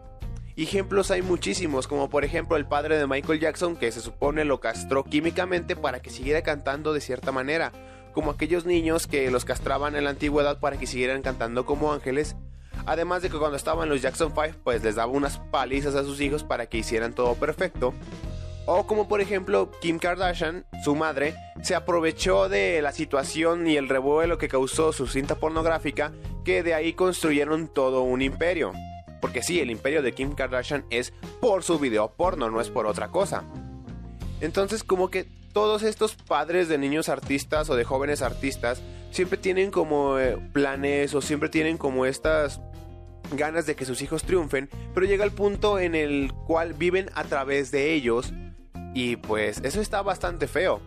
Ejemplos 0.57 1.11
hay 1.11 1.21
muchísimos, 1.21 1.87
como 1.87 2.09
por 2.09 2.23
ejemplo 2.23 2.55
el 2.55 2.65
padre 2.65 2.97
de 2.97 3.07
Michael 3.07 3.39
Jackson 3.39 3.75
que 3.75 3.91
se 3.91 3.99
supone 3.99 4.45
lo 4.45 4.59
castró 4.59 5.03
químicamente 5.03 5.75
para 5.75 6.01
que 6.01 6.09
siguiera 6.09 6.43
cantando 6.43 6.93
de 6.93 7.01
cierta 7.01 7.31
manera, 7.31 7.73
como 8.15 8.31
aquellos 8.31 8.65
niños 8.65 9.07
que 9.07 9.29
los 9.29 9.43
castraban 9.43 9.95
en 9.95 10.05
la 10.05 10.11
antigüedad 10.11 10.59
para 10.59 10.77
que 10.77 10.87
siguieran 10.87 11.21
cantando 11.21 11.65
como 11.65 11.91
ángeles. 11.91 12.37
Además 12.85 13.21
de 13.21 13.29
que 13.29 13.37
cuando 13.37 13.57
estaban 13.57 13.89
los 13.89 14.01
Jackson 14.01 14.31
5, 14.33 14.59
pues 14.63 14.83
les 14.83 14.95
daba 14.95 15.11
unas 15.11 15.37
palizas 15.37 15.95
a 15.95 16.03
sus 16.03 16.21
hijos 16.21 16.43
para 16.43 16.65
que 16.67 16.77
hicieran 16.77 17.13
todo 17.13 17.35
perfecto. 17.35 17.93
O 18.65 18.87
como 18.87 19.07
por 19.09 19.19
ejemplo 19.19 19.69
Kim 19.81 19.99
Kardashian, 19.99 20.65
su 20.83 20.95
madre, 20.95 21.35
se 21.61 21.75
aprovechó 21.75 22.47
de 22.47 22.81
la 22.81 22.93
situación 22.93 23.67
y 23.67 23.75
el 23.75 23.89
revuelo 23.89 24.37
que 24.37 24.47
causó 24.47 24.93
su 24.93 25.07
cinta 25.07 25.35
pornográfica, 25.35 26.13
que 26.45 26.63
de 26.63 26.73
ahí 26.73 26.93
construyeron 26.93 27.67
todo 27.67 28.01
un 28.01 28.21
imperio. 28.21 28.71
Porque 29.19 29.43
sí, 29.43 29.59
el 29.59 29.71
imperio 29.71 30.01
de 30.01 30.13
Kim 30.13 30.33
Kardashian 30.33 30.85
es 30.89 31.11
por 31.41 31.63
su 31.63 31.79
video 31.79 32.13
porno, 32.15 32.49
no 32.49 32.61
es 32.61 32.69
por 32.69 32.87
otra 32.87 33.09
cosa. 33.09 33.43
Entonces 34.39 34.85
como 34.85 35.09
que 35.09 35.27
todos 35.55 35.83
estos 35.83 36.15
padres 36.15 36.67
de 36.67 36.77
niños 36.77 37.07
artistas 37.07 37.69
o 37.69 37.77
de 37.77 37.85
jóvenes 37.85 38.21
artistas 38.21 38.81
siempre 39.09 39.37
tienen 39.37 39.71
como 39.71 40.19
eh, 40.19 40.37
planes 40.51 41.13
o 41.13 41.21
siempre 41.21 41.47
tienen 41.47 41.77
como 41.77 42.05
estas 42.05 42.59
ganas 43.31 43.65
de 43.65 43.77
que 43.77 43.85
sus 43.85 44.01
hijos 44.01 44.23
triunfen, 44.23 44.69
pero 44.93 45.05
llega 45.05 45.23
el 45.23 45.31
punto 45.31 45.79
en 45.79 45.95
el 45.95 46.33
cual 46.45 46.73
viven 46.73 47.09
a 47.15 47.23
través 47.23 47.71
de 47.71 47.93
ellos 47.93 48.33
y 48.93 49.15
pues 49.15 49.61
eso 49.63 49.79
está 49.79 50.01
bastante 50.01 50.47
feo. 50.47 50.81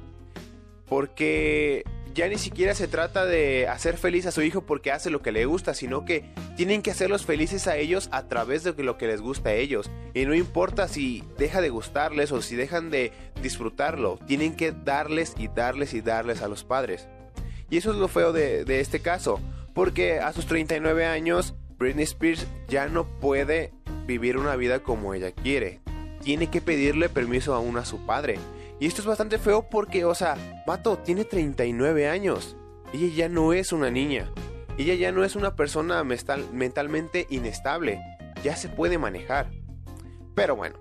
Porque 0.88 1.84
ya 2.14 2.26
ni 2.28 2.36
siquiera 2.36 2.74
se 2.74 2.88
trata 2.88 3.26
de 3.26 3.68
hacer 3.68 3.96
feliz 3.96 4.26
a 4.26 4.32
su 4.32 4.42
hijo 4.42 4.62
porque 4.62 4.90
hace 4.90 5.08
lo 5.08 5.22
que 5.22 5.30
le 5.30 5.46
gusta, 5.46 5.72
sino 5.72 6.04
que 6.04 6.24
tienen 6.56 6.82
que 6.82 6.90
hacerlos 6.90 7.24
felices 7.24 7.68
a 7.68 7.76
ellos 7.76 8.08
a 8.10 8.26
través 8.26 8.64
de 8.64 8.72
lo 8.82 8.98
que 8.98 9.06
les 9.06 9.20
gusta 9.20 9.50
a 9.50 9.54
ellos. 9.54 9.90
Y 10.14 10.26
no 10.26 10.34
importa 10.34 10.88
si 10.88 11.22
deja 11.38 11.60
de 11.60 11.70
gustarles 11.70 12.32
o 12.32 12.42
si 12.42 12.56
dejan 12.56 12.90
de 12.90 13.12
disfrutarlo, 13.40 14.18
tienen 14.26 14.56
que 14.56 14.72
darles 14.72 15.34
y 15.38 15.46
darles 15.46 15.94
y 15.94 16.00
darles 16.00 16.42
a 16.42 16.48
los 16.48 16.64
padres. 16.64 17.08
Y 17.70 17.76
eso 17.76 17.92
es 17.92 17.98
lo 17.98 18.08
feo 18.08 18.32
de, 18.32 18.64
de 18.64 18.80
este 18.80 19.00
caso, 19.00 19.40
porque 19.74 20.18
a 20.18 20.32
sus 20.32 20.46
39 20.46 21.06
años, 21.06 21.54
Britney 21.76 22.04
Spears 22.04 22.46
ya 22.66 22.88
no 22.88 23.06
puede 23.20 23.72
vivir 24.06 24.38
una 24.38 24.56
vida 24.56 24.80
como 24.80 25.14
ella 25.14 25.30
quiere. 25.30 25.80
Tiene 26.24 26.50
que 26.50 26.60
pedirle 26.60 27.08
permiso 27.08 27.54
aún 27.54 27.76
a 27.76 27.84
su 27.84 28.04
padre. 28.06 28.38
Y 28.80 28.86
esto 28.86 29.00
es 29.00 29.06
bastante 29.06 29.38
feo 29.38 29.68
porque, 29.68 30.04
o 30.04 30.14
sea, 30.14 30.36
Vato 30.66 30.98
tiene 30.98 31.24
39 31.24 32.08
años. 32.08 32.56
Ella 32.92 33.14
ya 33.14 33.28
no 33.28 33.52
es 33.52 33.72
una 33.72 33.90
niña. 33.90 34.30
Ella 34.78 34.94
ya 34.94 35.10
no 35.10 35.24
es 35.24 35.34
una 35.34 35.56
persona 35.56 36.04
mentalmente 36.04 37.26
inestable. 37.30 38.00
Ya 38.44 38.56
se 38.56 38.68
puede 38.68 38.98
manejar. 38.98 39.50
Pero 40.34 40.54
bueno. 40.54 40.76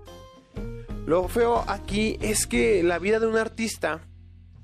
Lo 1.07 1.27
feo 1.29 1.63
aquí 1.67 2.17
es 2.21 2.45
que 2.47 2.83
la 2.83 2.99
vida 2.99 3.19
de 3.19 3.27
un 3.27 3.37
artista, 3.37 4.01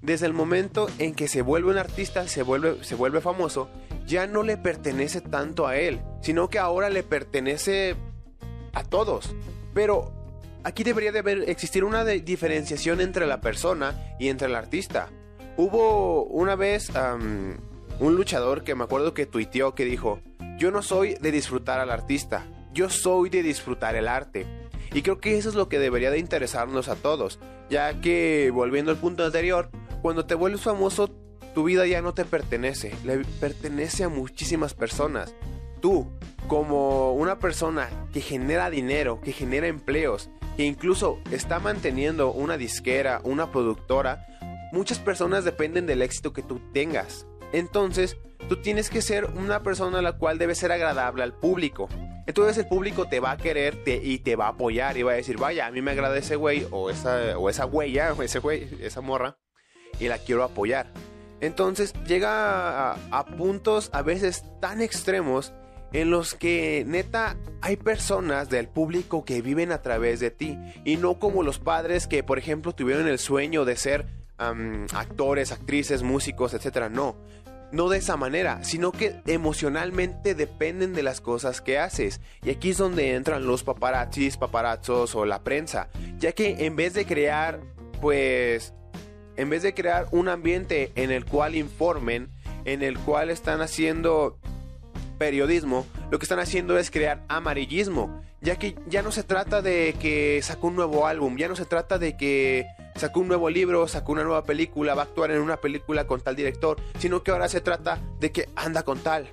desde 0.02 0.26
el 0.26 0.34
momento 0.34 0.88
en 1.00 1.15
que 1.15 1.30
se 1.30 1.41
vuelve 1.41 1.72
un 1.72 1.78
artista, 1.78 2.28
se 2.28 2.43
vuelve, 2.43 2.84
se 2.84 2.96
vuelve 2.96 3.22
famoso, 3.22 3.69
ya 4.06 4.28
no 4.28 4.43
le 4.43 4.58
pertenece 4.58 5.22
tanto 5.22 5.67
a 5.67 5.78
él, 5.78 6.02
sino 6.22 6.50
que 6.50 6.60
ahora 6.60 6.89
le 6.89 7.02
pertenece 7.02 7.96
a 8.74 8.84
todos. 8.84 9.34
Pero 9.74 10.22
Aquí 10.63 10.84
debería 10.84 11.12
de 11.12 11.19
haber, 11.19 11.49
existir 11.49 11.84
una 11.84 12.06
diferenciación 12.06 13.02
entre 13.02 13.28
la 13.28 13.41
persona 13.41 14.15
y 14.19 14.30
entre 14.30 14.47
el 14.47 14.56
artista. 14.56 15.10
Hubo 15.58 16.23
una 16.26 16.56
vez 16.56 16.91
un 17.99 18.15
luchador 18.15 18.63
que 18.63 18.76
me 18.76 18.86
acuerdo 18.86 19.13
que 19.13 19.26
tuiteó 19.26 19.76
que 19.76 19.86
dijo, 19.86 20.19
yo 20.58 20.71
no 20.71 20.82
soy 20.82 21.15
de 21.15 21.32
disfrutar 21.32 21.80
al 21.80 21.91
artista, 21.91 22.45
yo 22.71 22.89
soy 22.89 23.30
de 23.30 23.43
disfrutar 23.43 23.95
el 23.95 24.08
arte. 24.08 24.47
Y 24.93 25.02
creo 25.02 25.19
que 25.19 25.38
eso 25.38 25.49
es 25.49 25.56
lo 25.56 25.69
que 25.69 25.80
debería 25.80 26.12
de 26.12 26.19
interesarnos 26.19 26.88
a 26.88 26.95
todos, 26.95 27.39
ya 27.69 27.99
que, 27.99 28.52
volviendo 28.54 28.91
al 28.91 28.97
punto 28.97 29.26
anterior, 29.26 29.69
cuando 30.02 30.26
te 30.26 30.36
vuelves 30.36 30.62
famoso, 30.62 31.10
tu 31.54 31.63
vida 31.63 31.86
ya 31.86 32.02
no 32.02 32.13
te 32.13 32.26
pertenece, 32.26 32.93
le 33.04 33.19
pertenece 33.39 34.04
a 34.04 34.10
muchísimas 34.10 34.73
personas. 34.73 35.36
Tú, 35.82 36.08
como 36.47 37.13
una 37.13 37.39
persona 37.39 37.89
que 38.13 38.21
genera 38.21 38.69
dinero, 38.69 39.19
que 39.21 39.34
genera 39.34 39.67
empleos, 39.67 40.30
incluso 40.57 41.19
está 41.31 41.59
manteniendo 41.59 42.31
una 42.31 42.57
disquera, 42.57 43.21
una 43.23 43.51
productora, 43.51 44.27
muchas 44.71 44.99
personas 44.99 45.43
dependen 45.43 45.87
del 45.87 46.01
éxito 46.01 46.33
que 46.33 46.43
tú 46.43 46.61
tengas. 46.73 47.25
Entonces, 47.51 48.17
tú 48.49 48.57
tienes 48.57 48.89
que 48.89 49.01
ser 49.01 49.25
una 49.25 49.63
persona 49.63 49.99
a 49.99 50.01
la 50.01 50.13
cual 50.13 50.37
debe 50.37 50.55
ser 50.55 50.71
agradable 50.71 51.23
al 51.23 51.33
público. 51.33 51.87
Entonces 52.25 52.57
el 52.57 52.67
público 52.67 53.07
te 53.07 53.19
va 53.19 53.31
a 53.31 53.37
querer 53.37 53.81
y 53.85 54.19
te 54.19 54.35
va 54.35 54.45
a 54.45 54.49
apoyar 54.49 54.97
y 54.97 55.03
va 55.03 55.11
a 55.11 55.15
decir, 55.15 55.37
vaya, 55.37 55.67
a 55.67 55.71
mí 55.71 55.81
me 55.81 55.91
agrada 55.91 56.17
ese 56.17 56.35
güey 56.35 56.65
o 56.71 56.89
esa, 56.89 57.37
o 57.37 57.49
esa 57.49 57.65
huella 57.65 58.13
o 58.13 58.23
ese 58.23 58.39
güey, 58.39 58.69
esa 58.81 59.01
morra 59.01 59.37
y 59.99 60.07
la 60.07 60.17
quiero 60.17 60.43
apoyar. 60.43 60.87
Entonces 61.41 61.93
llega 62.07 62.93
a 62.93 63.25
puntos 63.37 63.89
a 63.91 64.01
veces 64.01 64.45
tan 64.61 64.81
extremos 64.81 65.53
en 65.93 66.10
los 66.10 66.34
que 66.34 66.84
neta 66.88 67.38
hay 67.62 67.77
personas 67.77 68.49
del 68.49 68.67
público 68.67 69.23
que 69.23 69.41
viven 69.41 69.71
a 69.71 69.82
través 69.82 70.19
de 70.19 70.32
ti 70.32 70.58
y 70.84 70.97
no 70.97 71.19
como 71.19 71.43
los 71.43 71.60
padres 71.60 72.08
que 72.08 72.23
por 72.23 72.39
ejemplo 72.39 72.73
tuvieron 72.73 73.08
el 73.08 73.19
sueño 73.19 73.63
de 73.63 73.75
ser 73.77 74.08
actores, 74.93 75.51
actrices, 75.51 76.03
músicos, 76.03 76.53
etcétera. 76.53 76.89
No, 76.89 77.15
no 77.71 77.89
de 77.89 77.97
esa 77.97 78.17
manera, 78.17 78.63
sino 78.63 78.91
que 78.91 79.21
emocionalmente 79.25 80.36
dependen 80.36 80.93
de 80.93 81.03
las 81.03 81.21
cosas 81.21 81.62
que 81.62 81.79
haces. 81.79 82.21
Y 82.43 82.49
aquí 82.49 82.71
es 82.71 82.77
donde 82.77 83.15
entran 83.15 83.45
los 83.45 83.63
paparazzis, 83.63 84.38
paparazzos 84.38 85.15
o 85.15 85.25
la 85.25 85.43
prensa, 85.43 85.89
ya 86.17 86.34
que 86.34 86.65
en 86.65 86.75
vez 86.75 86.93
de 86.93 87.06
crear, 87.06 87.62
pues, 88.01 88.73
en 89.38 89.49
vez 89.49 89.63
de 89.63 89.73
crear 89.73 90.08
un 90.12 90.29
ambiente 90.29 90.91
en 90.95 91.12
el 91.12 91.25
cual 91.25 91.56
informen, 91.56 92.29
en 92.65 92.84
el 92.84 92.99
cual 92.99 93.29
están 93.29 93.62
haciendo 93.62 94.38
periodismo, 95.23 95.86
lo 96.12 96.19
que 96.19 96.25
están 96.25 96.39
haciendo 96.39 96.77
es 96.77 96.91
crear 96.91 97.23
amarillismo, 97.29 98.21
ya 98.41 98.57
que 98.57 98.75
ya 98.88 99.01
no 99.01 99.13
se 99.13 99.23
trata 99.23 99.62
de 99.62 99.95
que 99.97 100.41
sacó 100.43 100.67
un 100.67 100.75
nuevo 100.75 101.07
álbum, 101.07 101.38
ya 101.38 101.47
no 101.47 101.55
se 101.55 101.63
trata 101.63 101.97
de 101.97 102.17
que 102.17 102.65
sacó 102.97 103.21
un 103.21 103.29
nuevo 103.29 103.49
libro, 103.49 103.88
sacó 103.88 104.12
una 104.12 104.25
nueva 104.25 104.43
película, 104.43 104.95
va 104.95 105.03
a 105.03 105.05
actuar 105.05 105.31
en 105.31 105.39
una 105.39 105.55
película 105.55 106.07
con 106.07 106.19
tal 106.19 106.36
director, 106.36 106.75
sino 106.99 107.23
que 107.23 107.31
ahora 107.31 107.47
se 107.47 107.62
trata 107.62 108.01
de 108.19 108.33
que 108.33 108.49
anda 108.57 108.83
con 108.83 108.99
tal, 108.99 109.29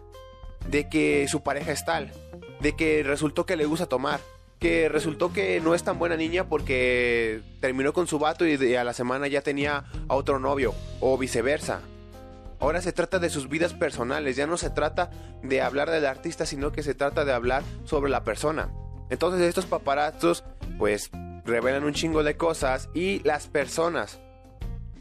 de 0.68 0.88
que 0.88 1.26
su 1.26 1.42
pareja 1.42 1.72
es 1.72 1.84
tal, 1.84 2.12
de 2.60 2.76
que 2.76 3.02
resultó 3.02 3.44
que 3.44 3.56
le 3.56 3.66
gusta 3.66 3.86
tomar, 3.86 4.20
que 4.60 4.88
resultó 4.88 5.32
que 5.32 5.60
no 5.60 5.74
es 5.74 5.82
tan 5.82 5.98
buena 5.98 6.16
niña 6.16 6.48
porque 6.48 7.40
terminó 7.60 7.92
con 7.92 8.06
su 8.06 8.20
vato 8.20 8.46
y 8.46 8.76
a 8.76 8.84
la 8.84 8.92
semana 8.92 9.26
ya 9.26 9.42
tenía 9.42 9.86
a 10.06 10.14
otro 10.14 10.38
novio, 10.38 10.72
o 11.00 11.18
viceversa. 11.18 11.80
Ahora 12.60 12.82
se 12.82 12.92
trata 12.92 13.18
de 13.18 13.30
sus 13.30 13.48
vidas 13.48 13.72
personales, 13.72 14.36
ya 14.36 14.46
no 14.46 14.58
se 14.58 14.70
trata 14.70 15.10
de 15.42 15.62
hablar 15.62 15.90
del 15.90 16.04
artista, 16.04 16.44
sino 16.44 16.72
que 16.72 16.82
se 16.82 16.94
trata 16.94 17.24
de 17.24 17.32
hablar 17.32 17.62
sobre 17.84 18.10
la 18.10 18.22
persona. 18.22 18.70
Entonces 19.08 19.40
estos 19.40 19.66
paparazzos 19.66 20.44
pues 20.78 21.10
revelan 21.44 21.84
un 21.84 21.94
chingo 21.94 22.22
de 22.22 22.36
cosas 22.36 22.90
y 22.94 23.20
las 23.20 23.48
personas 23.48 24.20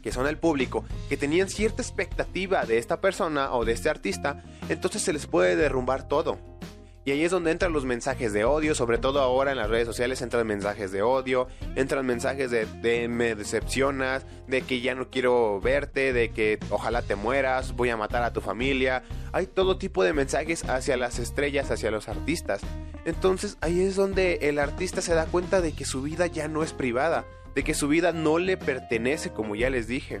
que 0.02 0.12
son 0.12 0.26
el 0.26 0.38
público, 0.38 0.84
que 1.10 1.18
tenían 1.18 1.48
cierta 1.48 1.82
expectativa 1.82 2.64
de 2.64 2.78
esta 2.78 3.02
persona 3.02 3.52
o 3.52 3.66
de 3.66 3.72
este 3.72 3.90
artista, 3.90 4.42
entonces 4.70 5.02
se 5.02 5.12
les 5.12 5.26
puede 5.26 5.56
derrumbar 5.56 6.08
todo. 6.08 6.38
Y 7.02 7.12
ahí 7.12 7.24
es 7.24 7.30
donde 7.30 7.50
entran 7.50 7.72
los 7.72 7.86
mensajes 7.86 8.34
de 8.34 8.44
odio, 8.44 8.74
sobre 8.74 8.98
todo 8.98 9.20
ahora 9.20 9.52
en 9.52 9.56
las 9.56 9.70
redes 9.70 9.86
sociales 9.86 10.20
entran 10.20 10.46
mensajes 10.46 10.92
de 10.92 11.00
odio, 11.00 11.48
entran 11.74 12.04
mensajes 12.04 12.50
de, 12.50 13.08
me 13.08 13.34
decepcionas, 13.34 14.26
de 14.46 14.60
que 14.62 14.82
ya 14.82 14.94
no 14.94 15.08
quiero 15.08 15.60
verte, 15.62 16.12
de 16.12 16.30
que 16.30 16.58
ojalá 16.68 17.00
te 17.00 17.16
mueras, 17.16 17.74
voy 17.74 17.88
a 17.88 17.96
matar 17.96 18.22
a 18.22 18.34
tu 18.34 18.42
familia. 18.42 19.02
Hay 19.32 19.46
todo 19.46 19.78
tipo 19.78 20.04
de 20.04 20.12
mensajes 20.12 20.62
hacia 20.68 20.98
las 20.98 21.18
estrellas, 21.18 21.70
hacia 21.70 21.90
los 21.90 22.08
artistas. 22.08 22.60
Entonces 23.06 23.56
ahí 23.62 23.80
es 23.80 23.96
donde 23.96 24.34
el 24.42 24.58
artista 24.58 25.00
se 25.00 25.14
da 25.14 25.24
cuenta 25.24 25.62
de 25.62 25.72
que 25.72 25.86
su 25.86 26.02
vida 26.02 26.26
ya 26.26 26.48
no 26.48 26.62
es 26.62 26.74
privada, 26.74 27.24
de 27.54 27.64
que 27.64 27.72
su 27.72 27.88
vida 27.88 28.12
no 28.12 28.38
le 28.38 28.58
pertenece 28.58 29.30
como 29.30 29.56
ya 29.56 29.70
les 29.70 29.86
dije. 29.88 30.20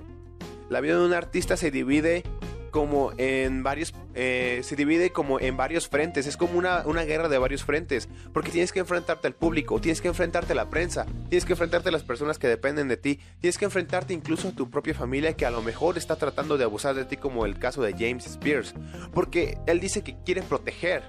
La 0.70 0.80
vida 0.80 0.96
de 0.96 1.04
un 1.04 1.12
artista 1.12 1.58
se 1.58 1.70
divide 1.70 2.22
como 2.70 3.12
en 3.16 3.62
varios, 3.62 3.94
eh, 4.14 4.60
se 4.62 4.76
divide 4.76 5.10
como 5.10 5.40
en 5.40 5.56
varios 5.56 5.88
frentes, 5.88 6.26
es 6.26 6.36
como 6.36 6.58
una, 6.58 6.82
una, 6.86 7.04
guerra 7.04 7.28
de 7.28 7.38
varios 7.38 7.64
frentes, 7.64 8.08
porque 8.32 8.50
tienes 8.50 8.72
que 8.72 8.80
enfrentarte 8.80 9.26
al 9.26 9.34
público, 9.34 9.80
tienes 9.80 10.00
que 10.00 10.08
enfrentarte 10.08 10.52
a 10.52 10.56
la 10.56 10.70
prensa, 10.70 11.06
tienes 11.28 11.44
que 11.44 11.52
enfrentarte 11.52 11.88
a 11.88 11.92
las 11.92 12.04
personas 12.04 12.38
que 12.38 12.48
dependen 12.48 12.88
de 12.88 12.96
ti, 12.96 13.20
tienes 13.40 13.58
que 13.58 13.64
enfrentarte 13.64 14.14
incluso 14.14 14.48
a 14.48 14.52
tu 14.52 14.70
propia 14.70 14.94
familia 14.94 15.34
que 15.34 15.46
a 15.46 15.50
lo 15.50 15.62
mejor 15.62 15.98
está 15.98 16.16
tratando 16.16 16.58
de 16.58 16.64
abusar 16.64 16.94
de 16.94 17.04
ti 17.04 17.16
como 17.16 17.46
el 17.46 17.58
caso 17.58 17.82
de 17.82 17.92
James 17.92 18.26
Spears, 18.26 18.74
porque 19.12 19.58
él 19.66 19.80
dice 19.80 20.02
que 20.02 20.16
quiere 20.24 20.42
proteger 20.42 21.02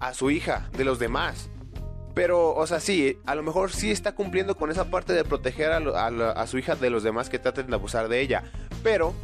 a 0.00 0.14
su 0.14 0.30
hija 0.30 0.68
de 0.76 0.84
los 0.84 0.98
demás. 0.98 1.48
Pero, 2.14 2.54
o 2.54 2.66
sea, 2.66 2.80
sí, 2.80 3.18
a 3.24 3.34
lo 3.34 3.42
mejor 3.42 3.72
sí 3.72 3.90
está 3.90 4.14
cumpliendo 4.14 4.56
con 4.56 4.70
esa 4.70 4.90
parte 4.90 5.14
de 5.14 5.24
proteger 5.24 5.72
a, 5.72 6.06
a 6.32 6.46
su 6.46 6.58
hija 6.58 6.74
de 6.74 6.90
los 6.90 7.02
demás 7.02 7.30
que 7.30 7.38
traten 7.38 7.68
de 7.68 7.74
abusar 7.74 8.08
de 8.08 8.20
ella. 8.20 8.44
Pero 8.82 9.14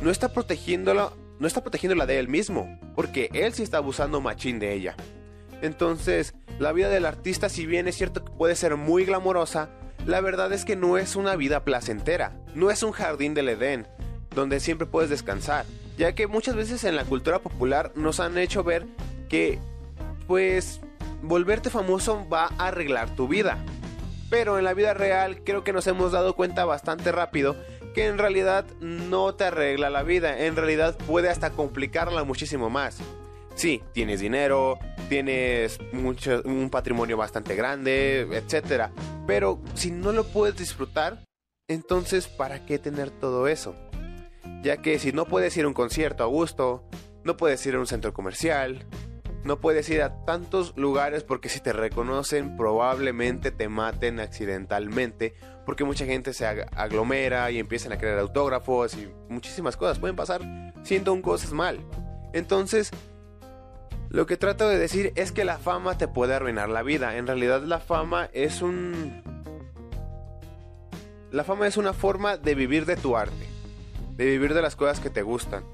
no 0.00 0.10
está 0.10 0.32
protegiéndola, 0.32 1.12
no 1.38 1.46
está 1.46 1.62
protegiéndola 1.62 2.06
de 2.06 2.18
él 2.18 2.28
mismo, 2.28 2.78
porque 2.94 3.30
él 3.32 3.52
sí 3.52 3.62
está 3.62 3.78
abusando 3.78 4.20
machín 4.20 4.58
de 4.58 4.74
ella. 4.74 4.96
Entonces, 5.62 6.34
la 6.58 6.72
vida 6.72 6.88
del 6.88 7.06
artista, 7.06 7.48
si 7.48 7.66
bien 7.66 7.88
es 7.88 7.96
cierto 7.96 8.24
que 8.24 8.32
puede 8.32 8.54
ser 8.54 8.76
muy 8.76 9.04
glamorosa, 9.04 9.70
la 10.06 10.20
verdad 10.20 10.52
es 10.52 10.64
que 10.64 10.76
no 10.76 10.98
es 10.98 11.16
una 11.16 11.36
vida 11.36 11.64
placentera, 11.64 12.32
no 12.54 12.70
es 12.70 12.82
un 12.82 12.92
jardín 12.92 13.34
del 13.34 13.48
Edén, 13.48 13.86
donde 14.34 14.60
siempre 14.60 14.86
puedes 14.86 15.10
descansar, 15.10 15.64
ya 15.96 16.14
que 16.14 16.26
muchas 16.26 16.54
veces 16.54 16.84
en 16.84 16.96
la 16.96 17.04
cultura 17.04 17.40
popular 17.40 17.92
nos 17.94 18.20
han 18.20 18.38
hecho 18.38 18.62
ver 18.62 18.86
que, 19.28 19.58
pues, 20.26 20.80
volverte 21.22 21.70
famoso 21.70 22.26
va 22.28 22.50
a 22.58 22.68
arreglar 22.68 23.14
tu 23.16 23.26
vida. 23.26 23.58
Pero 24.30 24.58
en 24.58 24.64
la 24.64 24.74
vida 24.74 24.94
real 24.94 25.42
creo 25.42 25.64
que 25.64 25.72
nos 25.72 25.86
hemos 25.86 26.12
dado 26.12 26.36
cuenta 26.36 26.64
bastante 26.64 27.12
rápido 27.12 27.56
que 27.98 28.06
en 28.06 28.16
realidad 28.16 28.64
no 28.78 29.34
te 29.34 29.42
arregla 29.42 29.90
la 29.90 30.04
vida, 30.04 30.44
en 30.46 30.54
realidad 30.54 30.96
puede 31.08 31.30
hasta 31.30 31.50
complicarla 31.50 32.22
muchísimo 32.22 32.70
más. 32.70 32.98
Sí, 33.56 33.82
tienes 33.92 34.20
dinero, 34.20 34.78
tienes 35.08 35.80
mucho, 35.92 36.40
un 36.44 36.70
patrimonio 36.70 37.16
bastante 37.16 37.56
grande, 37.56 38.20
etc. 38.20 38.92
Pero 39.26 39.60
si 39.74 39.90
no 39.90 40.12
lo 40.12 40.22
puedes 40.22 40.56
disfrutar, 40.56 41.24
entonces 41.66 42.28
¿para 42.28 42.64
qué 42.64 42.78
tener 42.78 43.10
todo 43.10 43.48
eso? 43.48 43.74
Ya 44.62 44.76
que 44.76 45.00
si 45.00 45.10
no 45.10 45.24
puedes 45.24 45.56
ir 45.56 45.64
a 45.64 45.66
un 45.66 45.74
concierto 45.74 46.22
a 46.22 46.28
gusto, 46.28 46.88
no 47.24 47.36
puedes 47.36 47.66
ir 47.66 47.74
a 47.74 47.80
un 47.80 47.88
centro 47.88 48.14
comercial, 48.14 48.86
no 49.42 49.60
puedes 49.60 49.88
ir 49.88 50.02
a 50.02 50.24
tantos 50.24 50.72
lugares 50.76 51.24
porque 51.24 51.48
si 51.48 51.58
te 51.58 51.72
reconocen 51.72 52.56
probablemente 52.56 53.50
te 53.50 53.68
maten 53.68 54.20
accidentalmente 54.20 55.34
porque 55.68 55.84
mucha 55.84 56.06
gente 56.06 56.32
se 56.32 56.46
aglomera 56.46 57.50
y 57.50 57.58
empiezan 57.58 57.92
a 57.92 57.98
crear 57.98 58.18
autógrafos 58.18 58.94
y 58.94 59.06
muchísimas 59.28 59.76
cosas 59.76 59.98
pueden 59.98 60.16
pasar 60.16 60.40
siendo 60.82 61.20
cosas 61.20 61.52
mal. 61.52 61.78
Entonces, 62.32 62.90
lo 64.08 64.24
que 64.24 64.38
trato 64.38 64.66
de 64.66 64.78
decir 64.78 65.12
es 65.14 65.30
que 65.30 65.44
la 65.44 65.58
fama 65.58 65.98
te 65.98 66.08
puede 66.08 66.32
arruinar 66.32 66.70
la 66.70 66.82
vida. 66.82 67.18
En 67.18 67.26
realidad 67.26 67.60
la 67.64 67.80
fama 67.80 68.30
es 68.32 68.62
un... 68.62 69.22
La 71.32 71.44
fama 71.44 71.66
es 71.66 71.76
una 71.76 71.92
forma 71.92 72.38
de 72.38 72.54
vivir 72.54 72.86
de 72.86 72.96
tu 72.96 73.14
arte, 73.14 73.46
de 74.16 74.24
vivir 74.24 74.54
de 74.54 74.62
las 74.62 74.74
cosas 74.74 75.00
que 75.00 75.10
te 75.10 75.20
gustan. 75.20 75.64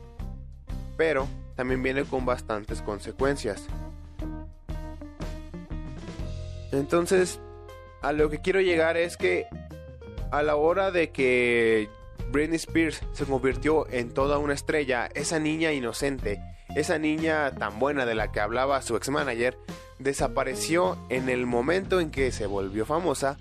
Pero 0.96 1.28
también 1.54 1.84
viene 1.84 2.02
con 2.02 2.26
bastantes 2.26 2.82
consecuencias. 2.82 3.62
Entonces, 6.72 7.38
a 8.02 8.10
lo 8.10 8.28
que 8.28 8.40
quiero 8.40 8.60
llegar 8.60 8.96
es 8.96 9.16
que 9.16 9.46
a 10.38 10.42
la 10.42 10.56
hora 10.56 10.90
de 10.90 11.10
que 11.10 11.88
Britney 12.30 12.56
Spears 12.56 13.02
se 13.12 13.24
convirtió 13.24 13.88
en 13.90 14.12
toda 14.12 14.38
una 14.38 14.54
estrella, 14.54 15.08
esa 15.14 15.38
niña 15.38 15.72
inocente, 15.72 16.40
esa 16.74 16.98
niña 16.98 17.52
tan 17.52 17.78
buena 17.78 18.04
de 18.04 18.14
la 18.14 18.32
que 18.32 18.40
hablaba 18.40 18.82
su 18.82 18.96
ex 18.96 19.10
manager, 19.10 19.56
desapareció 19.98 20.98
en 21.08 21.28
el 21.28 21.46
momento 21.46 22.00
en 22.00 22.10
que 22.10 22.32
se 22.32 22.46
volvió 22.46 22.84
famosa 22.84 23.38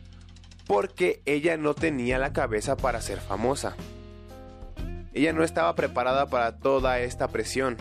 porque 0.67 1.21
ella 1.25 1.57
no 1.57 1.73
tenía 1.73 2.19
la 2.19 2.31
cabeza 2.31 2.77
para 2.77 3.01
ser 3.01 3.19
famosa. 3.19 3.75
Ella 5.13 5.33
no 5.33 5.43
estaba 5.43 5.75
preparada 5.75 6.27
para 6.27 6.57
toda 6.57 6.99
esta 6.99 7.27
presión. 7.27 7.77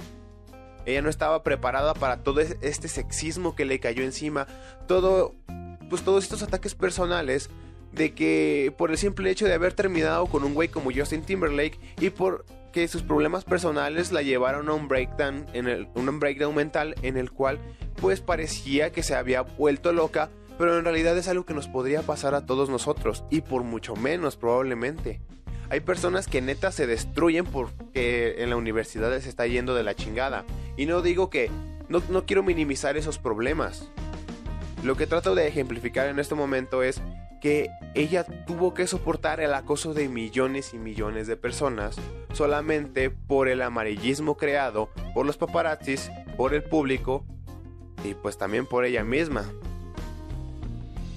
Ella 0.84 1.02
no 1.02 1.10
estaba 1.10 1.42
preparada 1.42 1.94
para 1.94 2.22
todo 2.22 2.40
este 2.40 2.88
sexismo 2.88 3.54
que 3.54 3.64
le 3.64 3.78
cayó 3.78 4.02
encima, 4.02 4.46
todo 4.88 5.34
pues 5.88 6.02
todos 6.02 6.24
estos 6.24 6.42
ataques 6.42 6.74
personales 6.74 7.50
de 7.92 8.14
que 8.14 8.72
por 8.76 8.90
el 8.90 8.98
simple 8.98 9.30
hecho 9.30 9.46
de 9.46 9.54
haber 9.54 9.74
terminado 9.74 10.26
con 10.26 10.44
un 10.44 10.54
güey 10.54 10.68
como 10.68 10.90
Justin 10.92 11.22
Timberlake 11.22 11.78
y 12.00 12.10
por 12.10 12.44
que 12.72 12.88
sus 12.88 13.02
problemas 13.02 13.44
personales 13.44 14.12
la 14.12 14.22
llevaron 14.22 14.68
a 14.68 14.72
un 14.72 14.88
breakdown, 14.88 15.46
en 15.52 15.68
el, 15.68 15.88
un 15.94 16.18
breakdown 16.18 16.54
mental 16.54 16.94
en 17.02 17.16
el 17.16 17.30
cual 17.30 17.58
pues 18.00 18.20
parecía 18.20 18.90
que 18.90 19.02
se 19.02 19.14
había 19.14 19.42
vuelto 19.42 19.92
loca, 19.92 20.30
pero 20.58 20.78
en 20.78 20.84
realidad 20.84 21.16
es 21.16 21.28
algo 21.28 21.44
que 21.44 21.54
nos 21.54 21.68
podría 21.68 22.02
pasar 22.02 22.34
a 22.34 22.46
todos 22.46 22.70
nosotros 22.70 23.24
y 23.30 23.42
por 23.42 23.62
mucho 23.62 23.94
menos 23.94 24.36
probablemente. 24.36 25.20
Hay 25.68 25.80
personas 25.80 26.26
que 26.26 26.42
neta 26.42 26.72
se 26.72 26.86
destruyen 26.86 27.46
porque 27.46 28.36
en 28.38 28.50
la 28.50 28.56
universidad 28.56 29.18
se 29.20 29.28
está 29.28 29.46
yendo 29.46 29.74
de 29.74 29.82
la 29.82 29.94
chingada. 29.94 30.44
Y 30.76 30.84
no 30.84 31.00
digo 31.00 31.30
que 31.30 31.50
no, 31.88 32.02
no 32.10 32.26
quiero 32.26 32.42
minimizar 32.42 32.98
esos 32.98 33.18
problemas. 33.18 33.88
Lo 34.84 34.96
que 34.96 35.06
trato 35.06 35.34
de 35.34 35.48
ejemplificar 35.48 36.08
en 36.08 36.18
este 36.18 36.34
momento 36.34 36.82
es 36.82 37.00
que 37.42 37.70
ella 37.94 38.24
tuvo 38.46 38.72
que 38.72 38.86
soportar 38.86 39.40
el 39.40 39.52
acoso 39.52 39.94
de 39.94 40.08
millones 40.08 40.74
y 40.74 40.78
millones 40.78 41.26
de 41.26 41.36
personas 41.36 41.96
solamente 42.32 43.10
por 43.10 43.48
el 43.48 43.62
amarillismo 43.62 44.36
creado 44.36 44.90
por 45.12 45.26
los 45.26 45.36
paparazzis, 45.36 46.08
por 46.36 46.54
el 46.54 46.62
público 46.62 47.26
y 48.04 48.14
pues 48.14 48.38
también 48.38 48.64
por 48.64 48.84
ella 48.84 49.02
misma. 49.02 49.52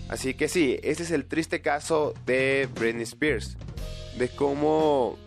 Así 0.10 0.34
que 0.34 0.48
sí, 0.48 0.80
ese 0.82 1.04
es 1.04 1.12
el 1.12 1.26
triste 1.26 1.62
caso 1.62 2.16
de 2.26 2.68
Britney 2.74 3.04
Spears, 3.04 3.56
de 4.18 4.28
cómo 4.30 5.18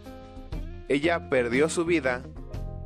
ella 0.88 1.30
perdió 1.30 1.68
su 1.68 1.84
vida 1.84 2.24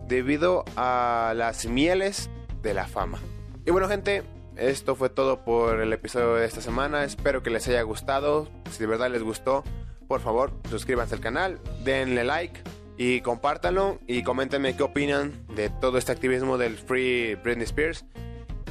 debido 0.07 0.66
a 0.77 1.33
las 1.35 1.64
mieles 1.64 2.29
de 2.62 2.75
la 2.75 2.87
fama. 2.87 3.20
Y 3.64 3.70
bueno 3.70 3.88
gente, 3.88 4.22
esto 4.56 4.94
fue 4.96 5.08
todo 5.08 5.44
por 5.44 5.80
el 5.80 5.92
episodio 5.92 6.34
de 6.34 6.46
esta 6.46 6.60
semana. 6.60 7.04
Espero 7.04 7.42
que 7.42 7.50
les 7.50 7.66
haya 7.68 7.82
gustado. 7.82 8.48
Si 8.70 8.78
de 8.78 8.86
verdad 8.86 9.10
les 9.10 9.22
gustó, 9.22 9.64
por 10.08 10.20
favor, 10.20 10.52
suscríbanse 10.68 11.14
al 11.14 11.20
canal, 11.20 11.60
denle 11.84 12.24
like 12.24 12.60
y 12.98 13.20
compártanlo 13.22 13.98
y 14.06 14.22
coméntenme 14.22 14.76
qué 14.76 14.82
opinan 14.82 15.32
de 15.54 15.70
todo 15.70 15.98
este 15.98 16.12
activismo 16.12 16.58
del 16.58 16.76
Free 16.76 17.34
Britney 17.36 17.64
Spears. 17.64 18.04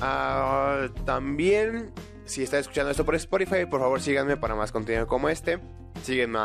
Ah, 0.02 0.88
también, 1.06 1.92
si 2.26 2.44
están 2.44 2.60
escuchando 2.60 2.92
esto 2.92 3.06
por 3.06 3.16
Spotify, 3.16 3.66
por 3.66 3.82
favor 3.82 4.02
síganme 4.02 4.38
para 4.38 4.56
más 4.56 4.72
contenido 4.72 5.08
como 5.08 5.30
este. 5.30 5.60
Síguenme 6.04 6.40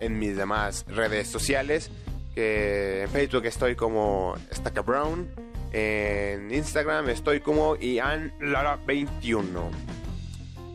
en 0.00 0.18
mis 0.18 0.36
demás 0.36 0.84
redes 0.88 1.28
sociales. 1.28 1.90
Que 2.34 3.02
en 3.02 3.08
Facebook 3.08 3.44
estoy 3.46 3.74
como 3.74 4.34
Stacka 4.52 4.82
Brown. 4.82 5.28
En 5.72 6.52
Instagram 6.52 7.08
estoy 7.08 7.40
como 7.40 7.76
IanLara21. 7.76 9.70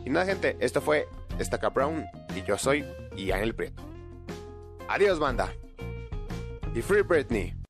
Y 0.06 0.10
nada, 0.10 0.26
gente, 0.26 0.56
esto 0.60 0.82
fue 0.82 1.08
Stacka 1.40 1.70
Brown 1.70 2.06
y 2.36 2.44
yo 2.44 2.58
soy 2.58 2.86
Ian 3.18 3.42
el 3.42 3.56
Prieto. 3.56 3.84
Adiós, 4.88 5.20
banda. 5.20 5.52
Y 6.74 6.82
Free 6.82 7.02
Britney. 7.02 7.65